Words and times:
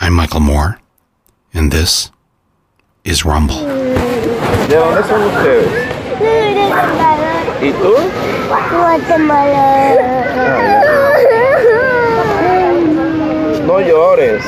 I'm 0.00 0.14
Michael 0.14 0.40
Moore, 0.40 0.78
and 1.54 1.72
this 1.72 2.10
is 3.04 3.24
Rumble. 3.24 3.56
¿De 4.68 4.76
dónde 4.76 5.02
son 5.04 5.22
ustedes? 5.22 5.68
¿Y 7.62 7.72
tú? 7.72 7.94
No 13.66 13.80
llores. 13.80 14.44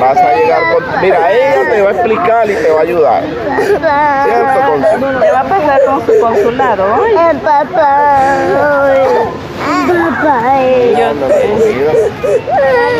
Vas 0.00 0.16
a 0.16 0.34
llegar 0.34 0.74
con... 0.74 1.00
Mira, 1.02 1.32
ella 1.32 1.70
te 1.70 1.82
va 1.82 1.88
a 1.90 1.92
explicar 1.92 2.50
y 2.50 2.54
te 2.54 2.70
va 2.70 2.78
a 2.78 2.82
ayudar. 2.82 3.22
¿Cierto? 4.24 4.60
Con- 5.00 5.20
Le 5.20 5.30
va 5.32 5.40
a 5.40 5.44
pasar 5.44 5.80
con 5.84 6.06
su 6.06 6.12
consulado. 6.20 6.84
Ay, 7.04 7.16
Anda, 7.16 7.64
mi 7.64 7.74
vida. 7.74 9.30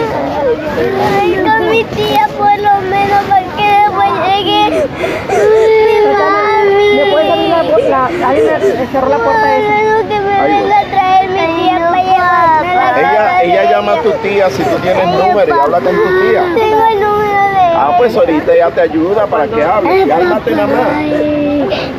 Ay, 0.08 1.36
con 1.44 1.70
mi 1.70 1.84
tía 1.84 2.26
por 2.36 2.58
lo 2.58 2.80
menos 2.88 3.22
para 3.28 3.44
que 3.56 3.68
después 3.82 4.10
llegue 4.26 4.88
mi 5.28 6.12
mami. 6.12 6.88
¿Me 6.96 7.04
puedes 7.12 7.30
abrir 7.32 7.48
la, 7.50 7.62
la, 7.88 8.28
ahí 8.28 8.40
me 8.78 8.86
cerró 8.86 9.08
la 9.08 9.18
puerta 9.18 9.56
esa? 9.56 9.74
Quiero 9.74 10.08
que 10.08 10.20
me 10.20 10.32
Ahí 10.38 10.52
voy. 10.52 10.62
venga 10.62 10.78
a 10.78 10.84
traer 10.84 11.28
mi 11.30 11.62
tía 11.62 11.78
para 11.90 12.02
llevarme 12.02 12.70
a 12.70 12.72
la 12.92 12.98
Ella, 12.98 13.12
casa 13.16 13.42
ella 13.42 13.60
de 13.62 13.68
llama 13.68 13.92
a 13.92 14.02
tu 14.02 14.10
tía 14.12 14.50
si 14.50 14.62
tú 14.62 14.76
tienes 14.82 15.06
número 15.06 15.48
y 15.48 15.58
habla 15.60 15.80
con 15.80 15.94
tu 15.96 16.20
tía. 16.20 16.42
Tengo 16.56 16.84
el 16.90 17.00
número 17.00 17.42
de 17.52 17.58
Ah, 17.80 17.94
pues 17.98 18.16
ahorita 18.16 18.52
ella 18.54 18.70
te 18.70 18.80
ayuda 18.80 19.26
para 19.26 19.46
que 19.46 19.62
hable. 19.62 20.08
Cálmate. 20.08 20.54
Ay, 20.96 21.37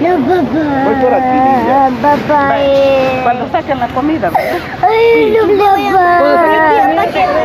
no, 0.01 0.25
papá. 0.25 0.83
Voy 0.85 0.95
por 1.01 1.13
aquí, 1.13 1.37
niña. 1.37 1.89
Papá. 2.01 2.55
Cuando 3.23 3.49
saquen 3.51 3.79
la 3.79 3.87
comida, 3.89 4.29
¿verdad? 4.29 4.59
Ay, 4.81 5.35
no, 5.37 5.47
papá. 5.57 6.19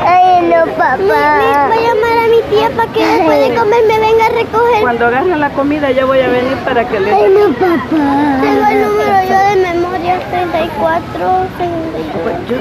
Ay, 0.07 0.24
no, 0.43 0.67
papá. 0.75 0.97
Voy 0.99 1.11
a 1.13 1.69
llamar 1.69 2.19
a 2.25 2.29
mi 2.29 2.43
tía 2.51 2.71
para 2.77 2.93
que 2.93 3.07
después 3.07 3.49
de 3.49 3.55
comer 3.55 3.81
me 3.89 3.99
venga 3.99 4.27
a 4.27 4.29
recoger. 4.31 4.81
Cuando 4.83 5.07
agarren 5.07 5.41
la 5.41 5.51
comida 5.51 5.91
yo 5.91 6.07
voy 6.07 6.21
a 6.21 6.29
venir 6.29 6.57
para 6.65 6.87
que 6.87 6.97
Ay, 6.99 7.05
les... 7.05 7.31
no, 7.31 7.53
papá. 7.55 8.41
Tengo 8.41 8.67
el 8.71 8.83
número 8.83 9.17
yo 9.29 9.39
de 9.51 9.57
memoria 9.75 10.19
34, 10.31 11.47
34. 11.59 12.57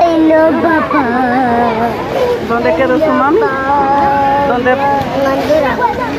Ay, 0.00 0.20
no, 0.20 0.62
papá. 0.62 1.04
¿Dónde 2.48 2.74
quedó 2.74 2.98
su 2.98 3.06
mami? 3.12 3.38
¿Dónde, 4.48 4.76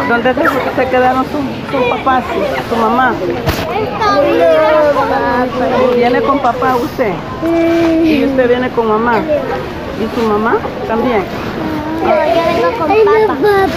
dónde 0.10 0.34
se- 0.34 0.76
se 0.76 0.90
quedaron 0.90 1.24
sus 1.26 1.42
su 1.72 1.90
papás, 1.90 2.24
su, 2.34 2.76
su 2.76 2.82
mamá? 2.82 3.14
Viene 5.96 6.22
con 6.22 6.40
papá 6.40 6.76
usted 6.76 7.14
y 8.04 8.26
usted 8.26 8.48
viene 8.48 8.70
con 8.72 8.88
mamá. 8.88 9.22
¿Y 10.00 10.08
su 10.14 10.22
mamá 10.28 10.58
también? 10.88 11.24
No, 12.04 12.10
yo 12.10 12.42
vengo 12.46 12.70
con 12.78 12.88
papá. 12.88 13.68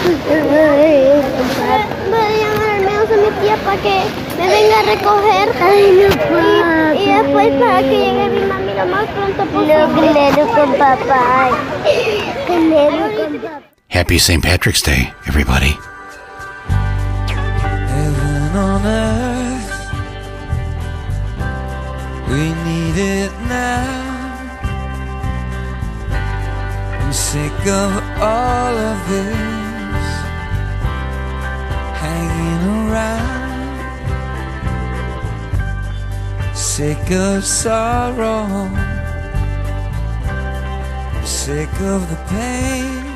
Voy 2.10 2.18
a 2.18 2.36
llamar 2.38 2.68
al 2.70 2.82
menos 2.84 3.06
a 3.10 3.16
mi 3.16 3.30
tía 3.40 3.56
para 3.64 3.80
que 3.80 3.96
me 4.36 4.46
venga 4.48 4.76
a 4.80 4.82
recoger. 4.82 5.46
Ay, 5.62 5.82
no, 5.92 6.06
y, 6.98 7.02
y 7.02 7.12
después 7.12 7.48
para 7.60 7.78
que 7.78 7.88
llegue 7.88 8.28
mi 8.30 8.42
mami 8.46 8.72
lo 8.74 8.86
más 8.86 9.06
pronto 9.06 9.44
posible. 9.46 9.74
No, 9.74 10.46
con 10.48 10.72
papá. 10.74 11.50
Con 12.46 12.70
papá. 12.70 13.62
Happy 13.90 14.18
St. 14.18 14.42
Patrick's 14.42 14.82
Day, 14.82 15.12
everybody. 15.26 15.74
Heaven 17.88 18.56
on 18.56 18.84
earth, 18.84 19.70
we 22.28 22.52
need 22.64 22.98
it 22.98 23.32
now. 23.48 24.07
I'm 27.08 27.14
sick 27.14 27.66
of 27.66 27.90
all 28.20 28.76
of 28.76 29.08
this 29.08 30.08
hanging 32.04 32.64
around. 32.90 33.78
Sick 36.54 37.10
of 37.10 37.46
sorrow, 37.46 38.68
sick 41.24 41.72
of 41.80 42.10
the 42.10 42.16
pain. 42.28 43.06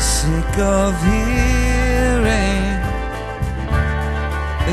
sick 0.00 0.58
of 0.58 0.94
hearing 1.04 2.82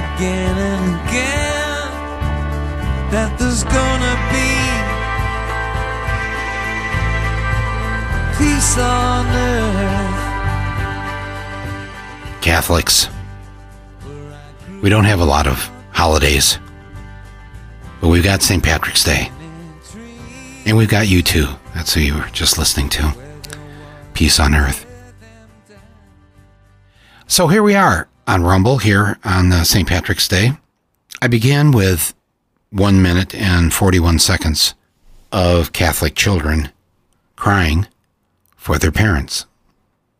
again 0.01 0.55
and 0.71 0.85
again 1.01 1.91
that 3.11 3.29
there's 3.37 3.63
gonna 3.63 4.15
be 4.31 4.60
peace 8.41 8.77
on 8.77 9.25
earth. 9.27 10.31
Catholics, 12.41 13.07
we 14.81 14.89
don't 14.89 15.05
have 15.05 15.19
a 15.19 15.25
lot 15.25 15.45
of 15.45 15.69
holidays, 15.91 16.57
but 17.99 18.09
we've 18.09 18.23
got 18.23 18.41
St. 18.41 18.63
Patrick's 18.63 19.03
Day. 19.03 19.31
And 20.65 20.75
we've 20.75 20.89
got 20.89 21.05
U2. 21.05 21.55
That's 21.75 21.93
who 21.93 22.01
you 22.01 22.15
were 22.15 22.29
just 22.31 22.57
listening 22.57 22.89
to. 22.89 23.15
Peace 24.13 24.39
on 24.39 24.55
Earth. 24.55 24.87
So 27.27 27.47
here 27.47 27.63
we 27.63 27.75
are 27.75 28.07
on 28.27 28.43
Rumble 28.43 28.79
here 28.79 29.19
on 29.23 29.51
uh, 29.51 29.63
St. 29.63 29.87
Patrick's 29.87 30.27
Day. 30.27 30.51
I 31.21 31.27
began 31.27 31.71
with 31.71 32.15
one 32.71 33.01
minute 33.01 33.35
and 33.35 33.71
41 33.71 34.17
seconds 34.19 34.73
of 35.31 35.73
Catholic 35.73 36.15
children 36.15 36.71
crying 37.35 37.87
for 38.61 38.77
their 38.77 38.91
parents. 38.91 39.47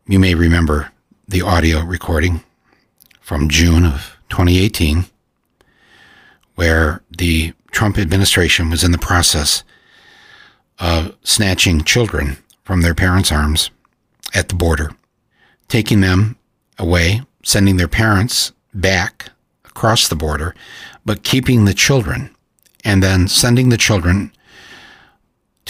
You 0.07 0.18
may 0.18 0.34
remember 0.34 0.91
the 1.28 1.44
audio 1.44 1.84
recording 1.84 2.44
from 3.19 3.50
June 3.50 3.85
of 3.85 4.18
2018, 4.29 5.06
where 6.56 7.03
the 7.16 7.53
Trump 7.69 8.00
administration 8.00 8.72
was 8.72 8.84
in 8.84 8.91
the 8.91 8.97
process 8.97 9.63
of 10.80 11.16
snatching 11.22 11.84
children 11.84 12.38
from 12.63 12.81
their 12.81 12.96
parents' 12.96 13.31
arms 13.31 13.69
at 14.34 14.50
the 14.50 14.56
border, 14.56 14.90
taking 15.68 16.01
them 16.01 16.35
away, 16.80 17.22
sending 17.44 17.78
their 17.78 17.88
parents 17.88 18.53
back 18.74 19.30
across 19.66 20.07
the 20.07 20.16
border, 20.16 20.56
but 21.06 21.22
keeping 21.22 21.66
the 21.66 21.75
children, 21.75 22.35
and 22.84 23.03
then 23.03 23.28
sending 23.28 23.69
the 23.69 23.78
children 23.78 24.31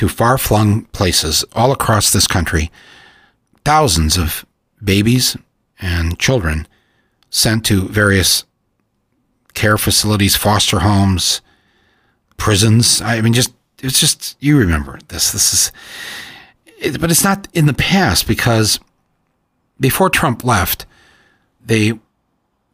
to 0.02 0.10
far 0.10 0.36
flung 0.36 0.86
places 0.86 1.46
all 1.54 1.72
across 1.72 2.12
this 2.12 2.26
country. 2.26 2.72
Thousands 3.64 4.18
of 4.18 4.48
babies 4.84 5.38
and 5.80 6.18
children 6.18 6.68
sent 7.30 7.64
to 7.68 7.88
various 7.88 8.44
care 9.54 9.78
facilities, 9.78 10.36
foster 10.36 10.80
homes, 10.80 11.42
prisons. 12.36 13.00
I 13.00 13.22
mean, 13.22 13.34
just 13.34 13.54
it's 13.78 14.00
just 14.00 14.38
you 14.40 14.58
remember 14.58 14.98
this. 15.10 15.32
This 15.32 15.54
is, 15.54 15.72
it, 16.80 17.00
but 17.00 17.12
it's 17.12 17.24
not 17.24 17.48
in 17.54 17.68
the 17.68 17.74
past 17.76 18.28
because 18.28 18.80
before 19.80 20.10
Trump 20.10 20.44
left, 20.44 20.88
they 21.64 21.94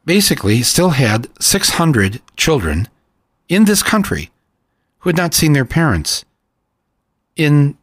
basically 0.05 0.61
still 0.61 0.91
had 0.91 1.27
600 1.41 2.21
children 2.37 2.87
in 3.49 3.65
this 3.65 3.83
country 3.83 4.31
who 4.99 5.09
had 5.09 5.17
not 5.17 5.33
seen 5.33 5.51
their 5.51 5.65
parents 5.65 6.23
in 7.37 7.77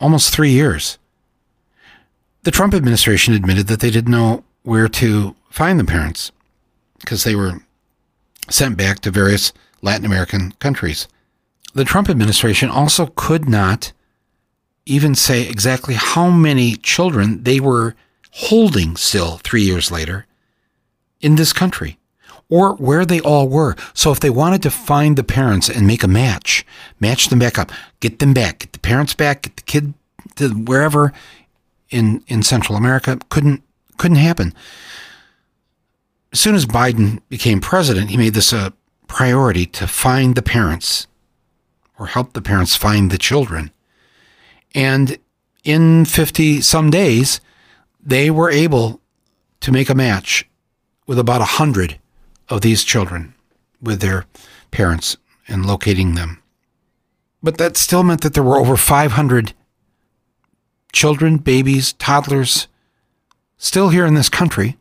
almost 0.00 0.34
three 0.34 0.50
years. 0.50 0.98
The 2.42 2.50
Trump 2.50 2.74
administration 2.74 3.34
admitted 3.34 3.66
that 3.68 3.80
they 3.80 3.90
didn't 3.90 4.10
know 4.10 4.44
where 4.62 4.88
to 4.88 5.34
find 5.50 5.78
the 5.78 5.84
parents 5.84 6.32
because 7.00 7.24
they 7.24 7.34
were 7.34 7.60
sent 8.48 8.76
back 8.76 9.00
to 9.00 9.10
various 9.10 9.52
Latin 9.82 10.06
American 10.06 10.52
countries. 10.52 11.06
The 11.74 11.84
Trump 11.84 12.08
administration 12.08 12.70
also 12.70 13.12
could 13.14 13.48
not 13.48 13.92
even 14.86 15.14
say 15.14 15.46
exactly 15.46 15.94
how 15.94 16.30
many 16.30 16.76
children 16.76 17.44
they 17.44 17.60
were 17.60 17.94
holding 18.30 18.96
still 18.96 19.38
three 19.38 19.62
years 19.62 19.90
later 19.90 20.26
in 21.20 21.36
this 21.36 21.52
country 21.52 21.98
or 22.48 22.74
where 22.76 23.04
they 23.04 23.20
all 23.20 23.48
were. 23.48 23.76
So 23.92 24.10
if 24.10 24.20
they 24.20 24.30
wanted 24.30 24.62
to 24.62 24.70
find 24.70 25.16
the 25.16 25.24
parents 25.24 25.68
and 25.68 25.86
make 25.86 26.02
a 26.02 26.08
match, 26.08 26.64
match 26.98 27.28
them 27.28 27.38
back 27.38 27.58
up, 27.58 27.70
get 28.00 28.18
them 28.18 28.34
back, 28.34 28.60
get 28.60 28.72
the 28.72 28.78
parents 28.78 29.14
back, 29.14 29.42
get 29.42 29.56
the 29.56 29.62
kid 29.62 29.94
to 30.36 30.50
wherever 30.50 31.12
in, 31.90 32.22
in 32.28 32.42
Central 32.42 32.76
America, 32.76 33.18
couldn't 33.28 33.62
couldn't 33.96 34.18
happen. 34.18 34.54
As 36.32 36.40
soon 36.40 36.54
as 36.54 36.66
Biden 36.66 37.20
became 37.28 37.60
president, 37.60 38.10
he 38.10 38.16
made 38.16 38.34
this 38.34 38.52
a 38.52 38.72
priority 39.08 39.66
to 39.66 39.86
find 39.86 40.34
the 40.34 40.42
parents 40.42 41.06
or 41.98 42.06
help 42.06 42.32
the 42.32 42.42
parents 42.42 42.76
find 42.76 43.10
the 43.10 43.18
children. 43.18 43.72
And 44.74 45.18
in 45.64 46.04
50 46.04 46.60
some 46.60 46.90
days, 46.90 47.40
they 48.00 48.30
were 48.30 48.50
able 48.50 49.00
to 49.60 49.72
make 49.72 49.90
a 49.90 49.94
match 49.94 50.48
with 51.06 51.18
about 51.18 51.40
100 51.40 51.98
of 52.48 52.60
these 52.60 52.84
children 52.84 53.34
with 53.82 54.00
their 54.00 54.26
parents 54.70 55.16
and 55.48 55.66
locating 55.66 56.14
them. 56.14 56.37
But 57.42 57.58
that 57.58 57.76
still 57.76 58.02
meant 58.02 58.22
that 58.22 58.34
there 58.34 58.42
were 58.42 58.58
over 58.58 58.76
500 58.76 59.52
children, 60.92 61.38
babies, 61.38 61.92
toddlers 61.94 62.66
still 63.56 63.90
here 63.90 64.06
in 64.06 64.14
this 64.14 64.28
country. 64.28 64.76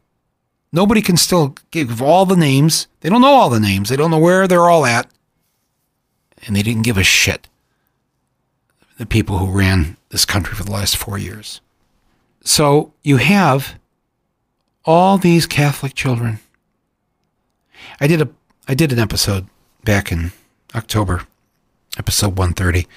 Nobody 0.72 1.02
can 1.02 1.18
still 1.18 1.56
give 1.72 2.02
all 2.02 2.26
the 2.26 2.36
names. 2.36 2.88
They 3.02 3.10
don't 3.10 3.22
know 3.22 3.28
all 3.28 3.50
the 3.50 3.60
names. 3.60 3.90
They 3.90 3.96
don't 3.96 4.12
know 4.12 4.20
where 4.20 4.48
they're 4.48 4.70
all 4.70 4.86
at. 4.86 5.10
And 6.46 6.56
they 6.56 6.62
didn't 6.62 6.84
give 6.84 6.98
a 6.98 7.04
shit. 7.04 7.48
The 8.98 9.06
people 9.06 9.38
who 9.38 9.58
ran 9.58 9.98
this 10.10 10.26
country 10.26 10.56
for 10.56 10.64
the 10.64 10.72
last 10.72 10.98
four 10.98 11.18
years. 11.18 11.62
So 12.44 12.94
you 13.04 13.18
have 13.18 13.78
all 14.86 15.18
these 15.18 15.46
Catholic 15.46 15.94
children. 15.94 16.40
I 18.00 18.08
did 18.08 18.22
a 18.22 18.30
I 18.68 18.74
did 18.74 18.92
an 18.92 19.00
episode 19.00 19.48
back 19.84 20.12
in 20.12 20.32
October, 20.76 21.26
episode 21.98 22.38
130, 22.38 22.88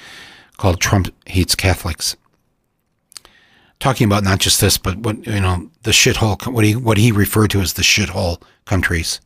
called 0.57 0.81
Trump 0.81 1.09
Hates 1.27 1.55
Catholics. 1.55 2.17
Talking 3.79 4.07
about 4.07 4.25
not 4.25 4.41
just 4.41 4.61
this, 4.61 4.77
but 4.77 4.99
what 4.99 5.27
you 5.27 5.41
know, 5.41 5.71
the 5.83 5.91
shithole 5.91 6.53
what 6.53 6.65
he 6.65 6.77
what 6.77 6.99
he 6.99 7.13
referred 7.13 7.51
to 7.51 7.61
as 7.61 7.73
the 7.73 7.83
shithole 7.83 8.43
countries. 8.67 9.21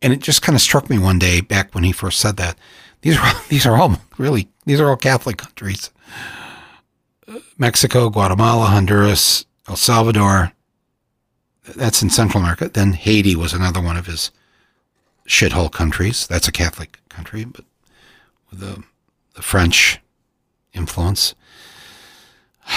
And 0.00 0.12
it 0.12 0.20
just 0.20 0.42
kind 0.42 0.54
of 0.54 0.62
struck 0.62 0.88
me 0.88 0.98
one 0.98 1.18
day 1.18 1.40
back 1.40 1.74
when 1.74 1.84
he 1.84 1.92
first 1.92 2.20
said 2.20 2.36
that. 2.36 2.56
These 3.00 3.18
are 3.18 3.32
these 3.48 3.66
are 3.66 3.76
all 3.76 3.98
really 4.16 4.48
these 4.64 4.80
are 4.80 4.88
all 4.88 4.96
Catholic 4.96 5.38
countries. 5.38 5.90
Mexico, 7.58 8.10
Guatemala, 8.10 8.66
Honduras, 8.66 9.44
El 9.68 9.76
Salvador. 9.76 10.52
That's 11.76 12.02
in 12.02 12.10
Central 12.10 12.42
America. 12.42 12.68
Then 12.68 12.92
Haiti 12.92 13.36
was 13.36 13.52
another 13.52 13.80
one 13.80 13.96
of 13.96 14.06
his 14.06 14.30
shithole 15.28 15.70
countries. 15.70 16.26
That's 16.26 16.48
a 16.48 16.52
Catholic 16.52 16.98
country, 17.08 17.44
but 17.44 17.64
the, 18.52 18.82
the 19.34 19.42
French 19.42 20.00
influence. 20.72 21.34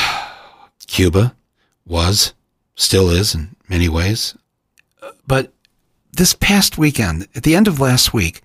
Cuba 0.87 1.35
was, 1.85 2.33
still 2.75 3.09
is 3.09 3.35
in 3.35 3.55
many 3.67 3.89
ways. 3.89 4.35
But 5.27 5.51
this 6.11 6.33
past 6.33 6.77
weekend, 6.77 7.27
at 7.35 7.43
the 7.43 7.55
end 7.55 7.67
of 7.67 7.79
last 7.79 8.13
week, 8.13 8.41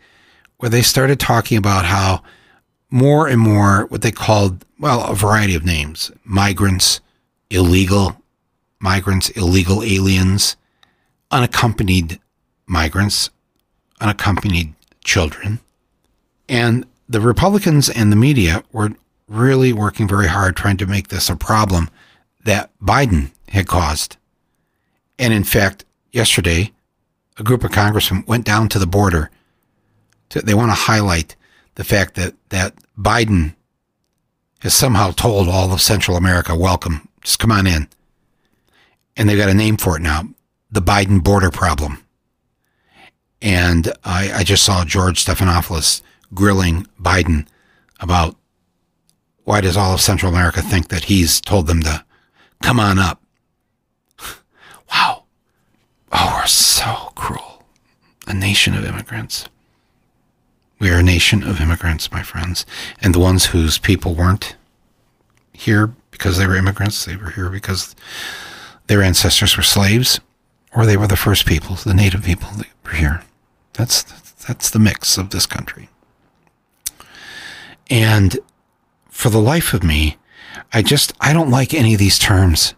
where 0.58 0.70
they 0.70 0.82
started 0.82 1.18
talking 1.18 1.56
about 1.56 1.84
how 1.84 2.22
more 2.90 3.28
and 3.28 3.40
more 3.40 3.86
what 3.86 4.02
they 4.02 4.10
called, 4.10 4.64
well, 4.78 5.04
a 5.04 5.14
variety 5.14 5.54
of 5.54 5.64
names 5.64 6.10
migrants, 6.24 7.00
illegal 7.48 8.20
migrants, 8.80 9.28
illegal 9.30 9.82
aliens, 9.82 10.56
unaccompanied 11.30 12.18
migrants, 12.66 13.30
unaccompanied 14.00 14.74
children. 15.04 15.60
And 16.48 16.86
the 17.10 17.20
Republicans 17.20 17.88
and 17.88 18.12
the 18.12 18.16
media 18.16 18.62
were 18.72 18.92
really 19.26 19.72
working 19.72 20.06
very 20.06 20.28
hard 20.28 20.54
trying 20.54 20.76
to 20.76 20.86
make 20.86 21.08
this 21.08 21.28
a 21.28 21.34
problem 21.34 21.90
that 22.44 22.70
Biden 22.80 23.32
had 23.48 23.66
caused. 23.66 24.16
And 25.18 25.34
in 25.34 25.42
fact, 25.42 25.84
yesterday, 26.12 26.72
a 27.36 27.42
group 27.42 27.64
of 27.64 27.72
congressmen 27.72 28.22
went 28.28 28.44
down 28.44 28.68
to 28.68 28.78
the 28.78 28.86
border. 28.86 29.28
To, 30.30 30.40
they 30.40 30.54
want 30.54 30.70
to 30.70 30.74
highlight 30.76 31.34
the 31.74 31.82
fact 31.82 32.14
that, 32.14 32.34
that 32.50 32.74
Biden 32.96 33.56
has 34.60 34.72
somehow 34.72 35.10
told 35.10 35.48
all 35.48 35.72
of 35.72 35.80
Central 35.80 36.16
America, 36.16 36.54
welcome, 36.54 37.08
just 37.22 37.40
come 37.40 37.50
on 37.50 37.66
in. 37.66 37.88
And 39.16 39.28
they've 39.28 39.36
got 39.36 39.50
a 39.50 39.54
name 39.54 39.76
for 39.76 39.96
it 39.96 40.02
now 40.02 40.28
the 40.70 40.80
Biden 40.80 41.24
border 41.24 41.50
problem. 41.50 42.04
And 43.42 43.92
I, 44.04 44.32
I 44.32 44.44
just 44.44 44.62
saw 44.64 44.84
George 44.84 45.24
Stephanopoulos 45.24 46.02
grilling 46.34 46.86
Biden 47.00 47.46
about 48.00 48.36
why 49.44 49.60
does 49.60 49.76
all 49.76 49.94
of 49.94 50.00
Central 50.00 50.32
America 50.32 50.62
think 50.62 50.88
that 50.88 51.04
he's 51.04 51.40
told 51.40 51.66
them 51.66 51.82
to 51.82 52.04
come 52.62 52.78
on 52.78 52.98
up? 52.98 53.20
wow. 54.92 55.24
Oh, 56.12 56.36
we're 56.38 56.46
so 56.46 57.12
cruel. 57.14 57.64
A 58.26 58.34
nation 58.34 58.74
of 58.74 58.84
immigrants. 58.84 59.46
We 60.78 60.90
are 60.90 60.98
a 60.98 61.02
nation 61.02 61.42
of 61.42 61.60
immigrants, 61.60 62.10
my 62.10 62.22
friends. 62.22 62.64
And 63.02 63.14
the 63.14 63.18
ones 63.18 63.46
whose 63.46 63.78
people 63.78 64.14
weren't 64.14 64.56
here 65.52 65.94
because 66.10 66.38
they 66.38 66.46
were 66.46 66.56
immigrants, 66.56 67.04
they 67.04 67.16
were 67.16 67.30
here 67.30 67.50
because 67.50 67.94
their 68.86 69.02
ancestors 69.02 69.56
were 69.56 69.62
slaves, 69.62 70.20
or 70.74 70.86
they 70.86 70.96
were 70.96 71.06
the 71.06 71.16
first 71.16 71.46
people, 71.46 71.76
the 71.76 71.94
native 71.94 72.24
people 72.24 72.48
that 72.56 72.68
were 72.84 72.92
here. 72.92 73.22
That's 73.74 74.02
that's 74.44 74.70
the 74.70 74.78
mix 74.78 75.18
of 75.18 75.30
this 75.30 75.46
country. 75.46 75.88
And 77.90 78.38
for 79.08 79.28
the 79.28 79.40
life 79.40 79.74
of 79.74 79.82
me, 79.82 80.16
I 80.72 80.82
just 80.82 81.12
I 81.20 81.32
don't 81.32 81.50
like 81.50 81.74
any 81.74 81.92
of 81.94 81.98
these 81.98 82.18
terms. 82.18 82.74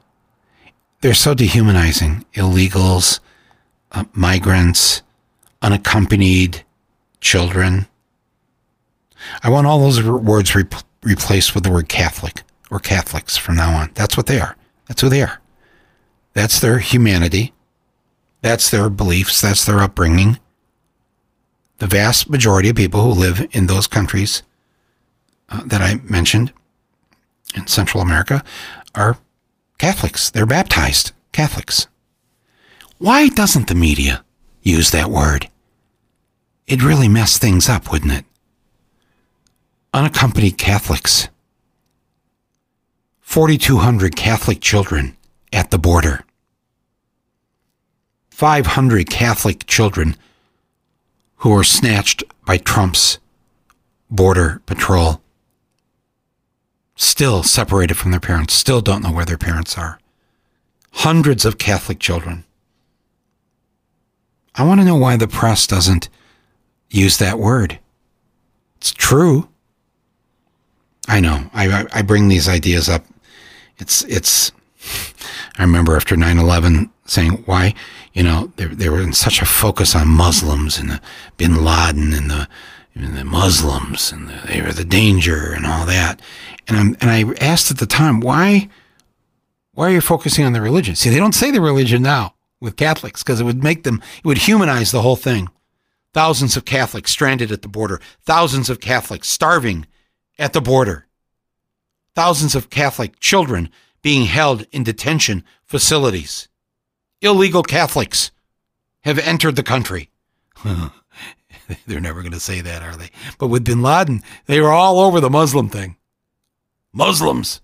They're 1.02 1.14
so 1.14 1.34
dehumanizing. 1.34 2.24
Illegals, 2.34 3.20
uh, 3.92 4.04
migrants, 4.14 5.02
unaccompanied 5.60 6.64
children. 7.20 7.86
I 9.42 9.50
want 9.50 9.66
all 9.66 9.80
those 9.80 10.02
words 10.02 10.54
re- 10.54 10.64
replaced 11.02 11.54
with 11.54 11.64
the 11.64 11.70
word 11.70 11.88
Catholic 11.88 12.42
or 12.70 12.78
Catholics 12.78 13.36
from 13.36 13.56
now 13.56 13.76
on. 13.76 13.90
That's 13.94 14.16
what 14.16 14.26
they 14.26 14.40
are. 14.40 14.56
That's 14.86 15.02
who 15.02 15.08
they 15.08 15.22
are. 15.22 15.40
That's 16.34 16.60
their 16.60 16.78
humanity. 16.78 17.52
That's 18.40 18.70
their 18.70 18.88
beliefs. 18.88 19.40
That's 19.40 19.64
their 19.64 19.80
upbringing. 19.80 20.38
The 21.78 21.86
vast 21.86 22.30
majority 22.30 22.68
of 22.68 22.76
people 22.76 23.02
who 23.02 23.20
live 23.20 23.46
in 23.52 23.66
those 23.66 23.86
countries 23.86 24.42
uh, 25.52 25.62
that 25.66 25.82
I 25.82 26.00
mentioned 26.04 26.52
in 27.54 27.66
Central 27.66 28.02
America 28.02 28.42
are 28.94 29.18
Catholics. 29.78 30.30
They're 30.30 30.46
baptized 30.46 31.12
Catholics. 31.32 31.88
Why 32.98 33.28
doesn't 33.28 33.68
the 33.68 33.74
media 33.74 34.24
use 34.62 34.90
that 34.90 35.10
word? 35.10 35.48
It'd 36.66 36.82
really 36.82 37.08
mess 37.08 37.36
things 37.38 37.68
up, 37.68 37.90
wouldn't 37.90 38.12
it? 38.12 38.24
Unaccompanied 39.92 40.56
Catholics. 40.56 41.28
4,200 43.20 44.16
Catholic 44.16 44.60
children 44.60 45.16
at 45.52 45.70
the 45.70 45.78
border. 45.78 46.24
500 48.30 49.10
Catholic 49.10 49.66
children 49.66 50.16
who 51.36 51.50
were 51.50 51.64
snatched 51.64 52.22
by 52.46 52.56
Trump's 52.56 53.18
border 54.10 54.62
patrol. 54.66 55.20
Still 57.02 57.42
separated 57.42 57.96
from 57.96 58.12
their 58.12 58.20
parents, 58.20 58.54
still 58.54 58.80
don't 58.80 59.02
know 59.02 59.10
where 59.10 59.24
their 59.24 59.36
parents 59.36 59.76
are. 59.76 59.98
Hundreds 60.92 61.44
of 61.44 61.58
Catholic 61.58 61.98
children. 61.98 62.44
I 64.54 64.64
want 64.64 64.80
to 64.80 64.86
know 64.86 64.94
why 64.94 65.16
the 65.16 65.26
press 65.26 65.66
doesn't 65.66 66.08
use 66.90 67.18
that 67.18 67.40
word. 67.40 67.80
It's 68.76 68.92
true. 68.92 69.48
I 71.08 71.18
know. 71.18 71.50
I, 71.52 71.88
I 71.92 72.02
bring 72.02 72.28
these 72.28 72.48
ideas 72.48 72.88
up. 72.88 73.04
It's 73.78 74.04
it's. 74.04 74.52
I 75.58 75.62
remember 75.62 75.96
after 75.96 76.14
9/11 76.14 76.88
saying 77.06 77.42
why 77.46 77.74
you 78.12 78.22
know 78.22 78.52
they 78.54 78.66
they 78.66 78.88
were 78.88 79.02
in 79.02 79.12
such 79.12 79.42
a 79.42 79.44
focus 79.44 79.96
on 79.96 80.06
Muslims 80.06 80.78
and 80.78 80.88
the 80.88 81.00
Bin 81.36 81.64
Laden 81.64 82.12
and 82.12 82.30
the 82.30 82.48
and 82.94 83.16
the 83.16 83.24
Muslims 83.24 84.12
and 84.12 84.28
the, 84.28 84.46
they 84.46 84.60
were 84.60 84.72
the 84.72 84.84
danger 84.84 85.52
and 85.52 85.66
all 85.66 85.86
that. 85.86 86.20
And 86.68 86.76
I'm 86.76 86.96
and 87.00 87.10
I 87.10 87.32
asked 87.44 87.70
at 87.70 87.78
the 87.78 87.86
time 87.86 88.20
why 88.20 88.68
why 89.74 89.88
are 89.88 89.94
you 89.94 90.00
focusing 90.00 90.44
on 90.44 90.52
the 90.52 90.60
religion? 90.60 90.94
See, 90.94 91.10
they 91.10 91.18
don't 91.18 91.34
say 91.34 91.50
the 91.50 91.60
religion 91.60 92.02
now 92.02 92.34
with 92.60 92.76
Catholics 92.76 93.22
because 93.22 93.40
it 93.40 93.44
would 93.44 93.64
make 93.64 93.84
them 93.84 94.02
it 94.18 94.24
would 94.24 94.38
humanize 94.38 94.92
the 94.92 95.02
whole 95.02 95.16
thing. 95.16 95.48
Thousands 96.14 96.56
of 96.56 96.66
Catholics 96.66 97.10
stranded 97.10 97.50
at 97.50 97.62
the 97.62 97.68
border, 97.68 98.00
thousands 98.22 98.68
of 98.68 98.80
Catholics 98.80 99.28
starving 99.28 99.86
at 100.38 100.52
the 100.52 100.60
border, 100.60 101.06
thousands 102.14 102.54
of 102.54 102.70
Catholic 102.70 103.18
children 103.18 103.70
being 104.02 104.26
held 104.26 104.66
in 104.72 104.82
detention 104.82 105.44
facilities. 105.64 106.48
Illegal 107.22 107.62
Catholics 107.62 108.30
have 109.04 109.18
entered 109.18 109.56
the 109.56 109.62
country. 109.62 110.10
They're 111.86 112.00
never 112.00 112.22
going 112.22 112.32
to 112.32 112.40
say 112.40 112.60
that, 112.60 112.82
are 112.82 112.96
they? 112.96 113.10
But 113.38 113.48
with 113.48 113.64
bin 113.64 113.82
Laden, 113.82 114.22
they 114.46 114.60
were 114.60 114.72
all 114.72 115.00
over 115.00 115.20
the 115.20 115.30
Muslim 115.30 115.68
thing. 115.68 115.96
Muslims 116.92 117.60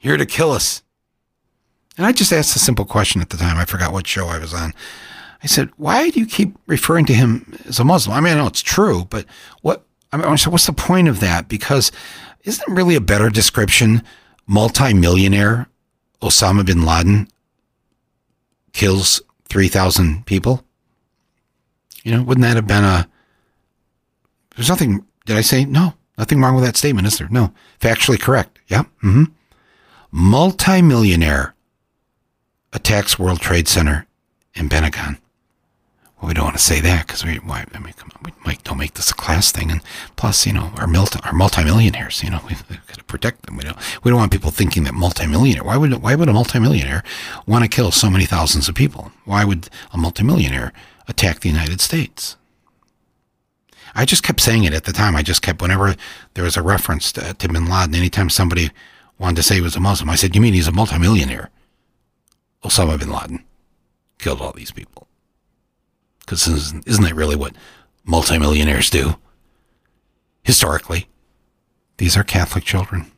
here 0.00 0.16
to 0.16 0.26
kill 0.26 0.50
us. 0.50 0.82
And 1.96 2.06
I 2.06 2.12
just 2.12 2.32
asked 2.32 2.56
a 2.56 2.60
simple 2.60 2.84
question 2.84 3.20
at 3.20 3.30
the 3.30 3.36
time. 3.36 3.58
I 3.58 3.66
forgot 3.66 3.92
what 3.92 4.06
show 4.06 4.26
I 4.26 4.38
was 4.38 4.54
on. 4.54 4.72
I 5.42 5.46
said, 5.46 5.70
"Why 5.76 6.10
do 6.10 6.20
you 6.20 6.26
keep 6.26 6.56
referring 6.66 7.06
to 7.06 7.14
him 7.14 7.58
as 7.66 7.78
a 7.78 7.84
Muslim?" 7.84 8.16
I 8.16 8.20
mean, 8.20 8.34
I 8.34 8.36
know 8.36 8.46
it's 8.46 8.62
true, 8.62 9.06
but 9.10 9.26
what? 9.62 9.84
I 10.12 10.16
mean, 10.16 10.26
I 10.26 10.36
said, 10.36 10.52
"What's 10.52 10.66
the 10.66 10.72
point 10.72 11.08
of 11.08 11.20
that?" 11.20 11.48
Because 11.48 11.92
isn't 12.44 12.74
really 12.74 12.94
a 12.94 13.00
better 13.00 13.28
description? 13.28 14.02
Multi-millionaire 14.46 15.68
Osama 16.22 16.64
bin 16.64 16.84
Laden 16.84 17.28
kills 18.72 19.20
three 19.48 19.68
thousand 19.68 20.26
people. 20.26 20.64
You 22.02 22.16
know, 22.16 22.22
wouldn't 22.22 22.42
that 22.42 22.56
have 22.56 22.66
been 22.66 22.84
a? 22.84 23.08
There's 24.56 24.68
nothing. 24.68 25.04
Did 25.26 25.36
I 25.36 25.42
say 25.42 25.64
no? 25.64 25.94
Nothing 26.18 26.40
wrong 26.40 26.54
with 26.54 26.64
that 26.64 26.76
statement, 26.76 27.06
is 27.06 27.18
there? 27.18 27.28
No, 27.30 27.52
factually 27.80 28.20
correct. 28.20 28.58
Yeah. 28.68 28.82
Mm-hmm. 29.02 29.24
multimillionaire 30.10 31.54
attacks 32.72 33.18
World 33.18 33.40
Trade 33.40 33.68
Center 33.68 34.06
and 34.54 34.70
Pentagon. 34.70 35.18
Well, 36.20 36.28
we 36.28 36.34
don't 36.34 36.44
want 36.44 36.56
to 36.58 36.62
say 36.62 36.80
that 36.80 37.06
because 37.06 37.24
we, 37.24 37.36
why, 37.36 37.64
I 37.72 37.78
mean, 37.78 37.94
come 37.94 38.10
on, 38.14 38.20
we 38.24 38.32
might 38.44 38.62
don't 38.64 38.76
make 38.76 38.94
this 38.94 39.10
a 39.10 39.14
class 39.14 39.50
thing, 39.50 39.70
and 39.70 39.80
plus, 40.16 40.46
you 40.46 40.52
know, 40.52 40.70
our 40.76 40.86
multi, 40.86 41.18
our 41.24 41.32
multimillionaires, 41.32 42.22
you 42.22 42.28
know, 42.30 42.40
we've, 42.46 42.62
we've 42.68 42.86
got 42.86 42.98
to 42.98 43.04
protect 43.04 43.46
them. 43.46 43.56
We 43.56 43.64
don't, 43.64 43.78
we 44.04 44.10
don't 44.10 44.18
want 44.20 44.30
people 44.30 44.50
thinking 44.50 44.84
that 44.84 44.92
multimillionaire. 44.94 45.64
Why 45.64 45.78
would, 45.78 46.02
why 46.02 46.14
would 46.14 46.28
a 46.28 46.34
multimillionaire 46.34 47.02
want 47.46 47.64
to 47.64 47.68
kill 47.68 47.90
so 47.90 48.10
many 48.10 48.26
thousands 48.26 48.68
of 48.68 48.74
people? 48.74 49.10
Why 49.24 49.44
would 49.44 49.70
a 49.94 49.96
multimillionaire 49.96 50.74
attack 51.10 51.40
the 51.40 51.48
United 51.48 51.80
States? 51.80 52.36
I 53.94 54.04
just 54.04 54.22
kept 54.22 54.40
saying 54.40 54.64
it 54.64 54.72
at 54.72 54.84
the 54.84 54.92
time. 54.92 55.16
I 55.16 55.22
just 55.22 55.42
kept 55.42 55.60
whenever 55.60 55.96
there 56.34 56.44
was 56.44 56.56
a 56.56 56.62
reference 56.62 57.12
to, 57.12 57.34
to 57.34 57.48
Bin 57.48 57.66
Laden, 57.66 57.94
anytime 57.94 58.30
somebody 58.30 58.70
wanted 59.18 59.36
to 59.36 59.42
say 59.42 59.56
he 59.56 59.60
was 59.60 59.76
a 59.76 59.80
Muslim, 59.80 60.08
I 60.08 60.14
said, 60.14 60.34
"You 60.34 60.40
mean 60.40 60.54
he's 60.54 60.68
a 60.68 60.72
multimillionaire?" 60.72 61.50
Osama 62.64 62.98
bin 62.98 63.10
Laden 63.10 63.44
killed 64.18 64.40
all 64.40 64.52
these 64.52 64.70
people. 64.70 65.08
Because 66.20 66.46
isn't, 66.46 66.86
isn't 66.86 67.02
that 67.02 67.14
really 67.14 67.36
what 67.36 67.54
multimillionaires 68.04 68.90
do? 68.90 69.16
Historically, 70.42 71.08
these 71.96 72.16
are 72.16 72.24
Catholic 72.24 72.64
children. 72.64 73.10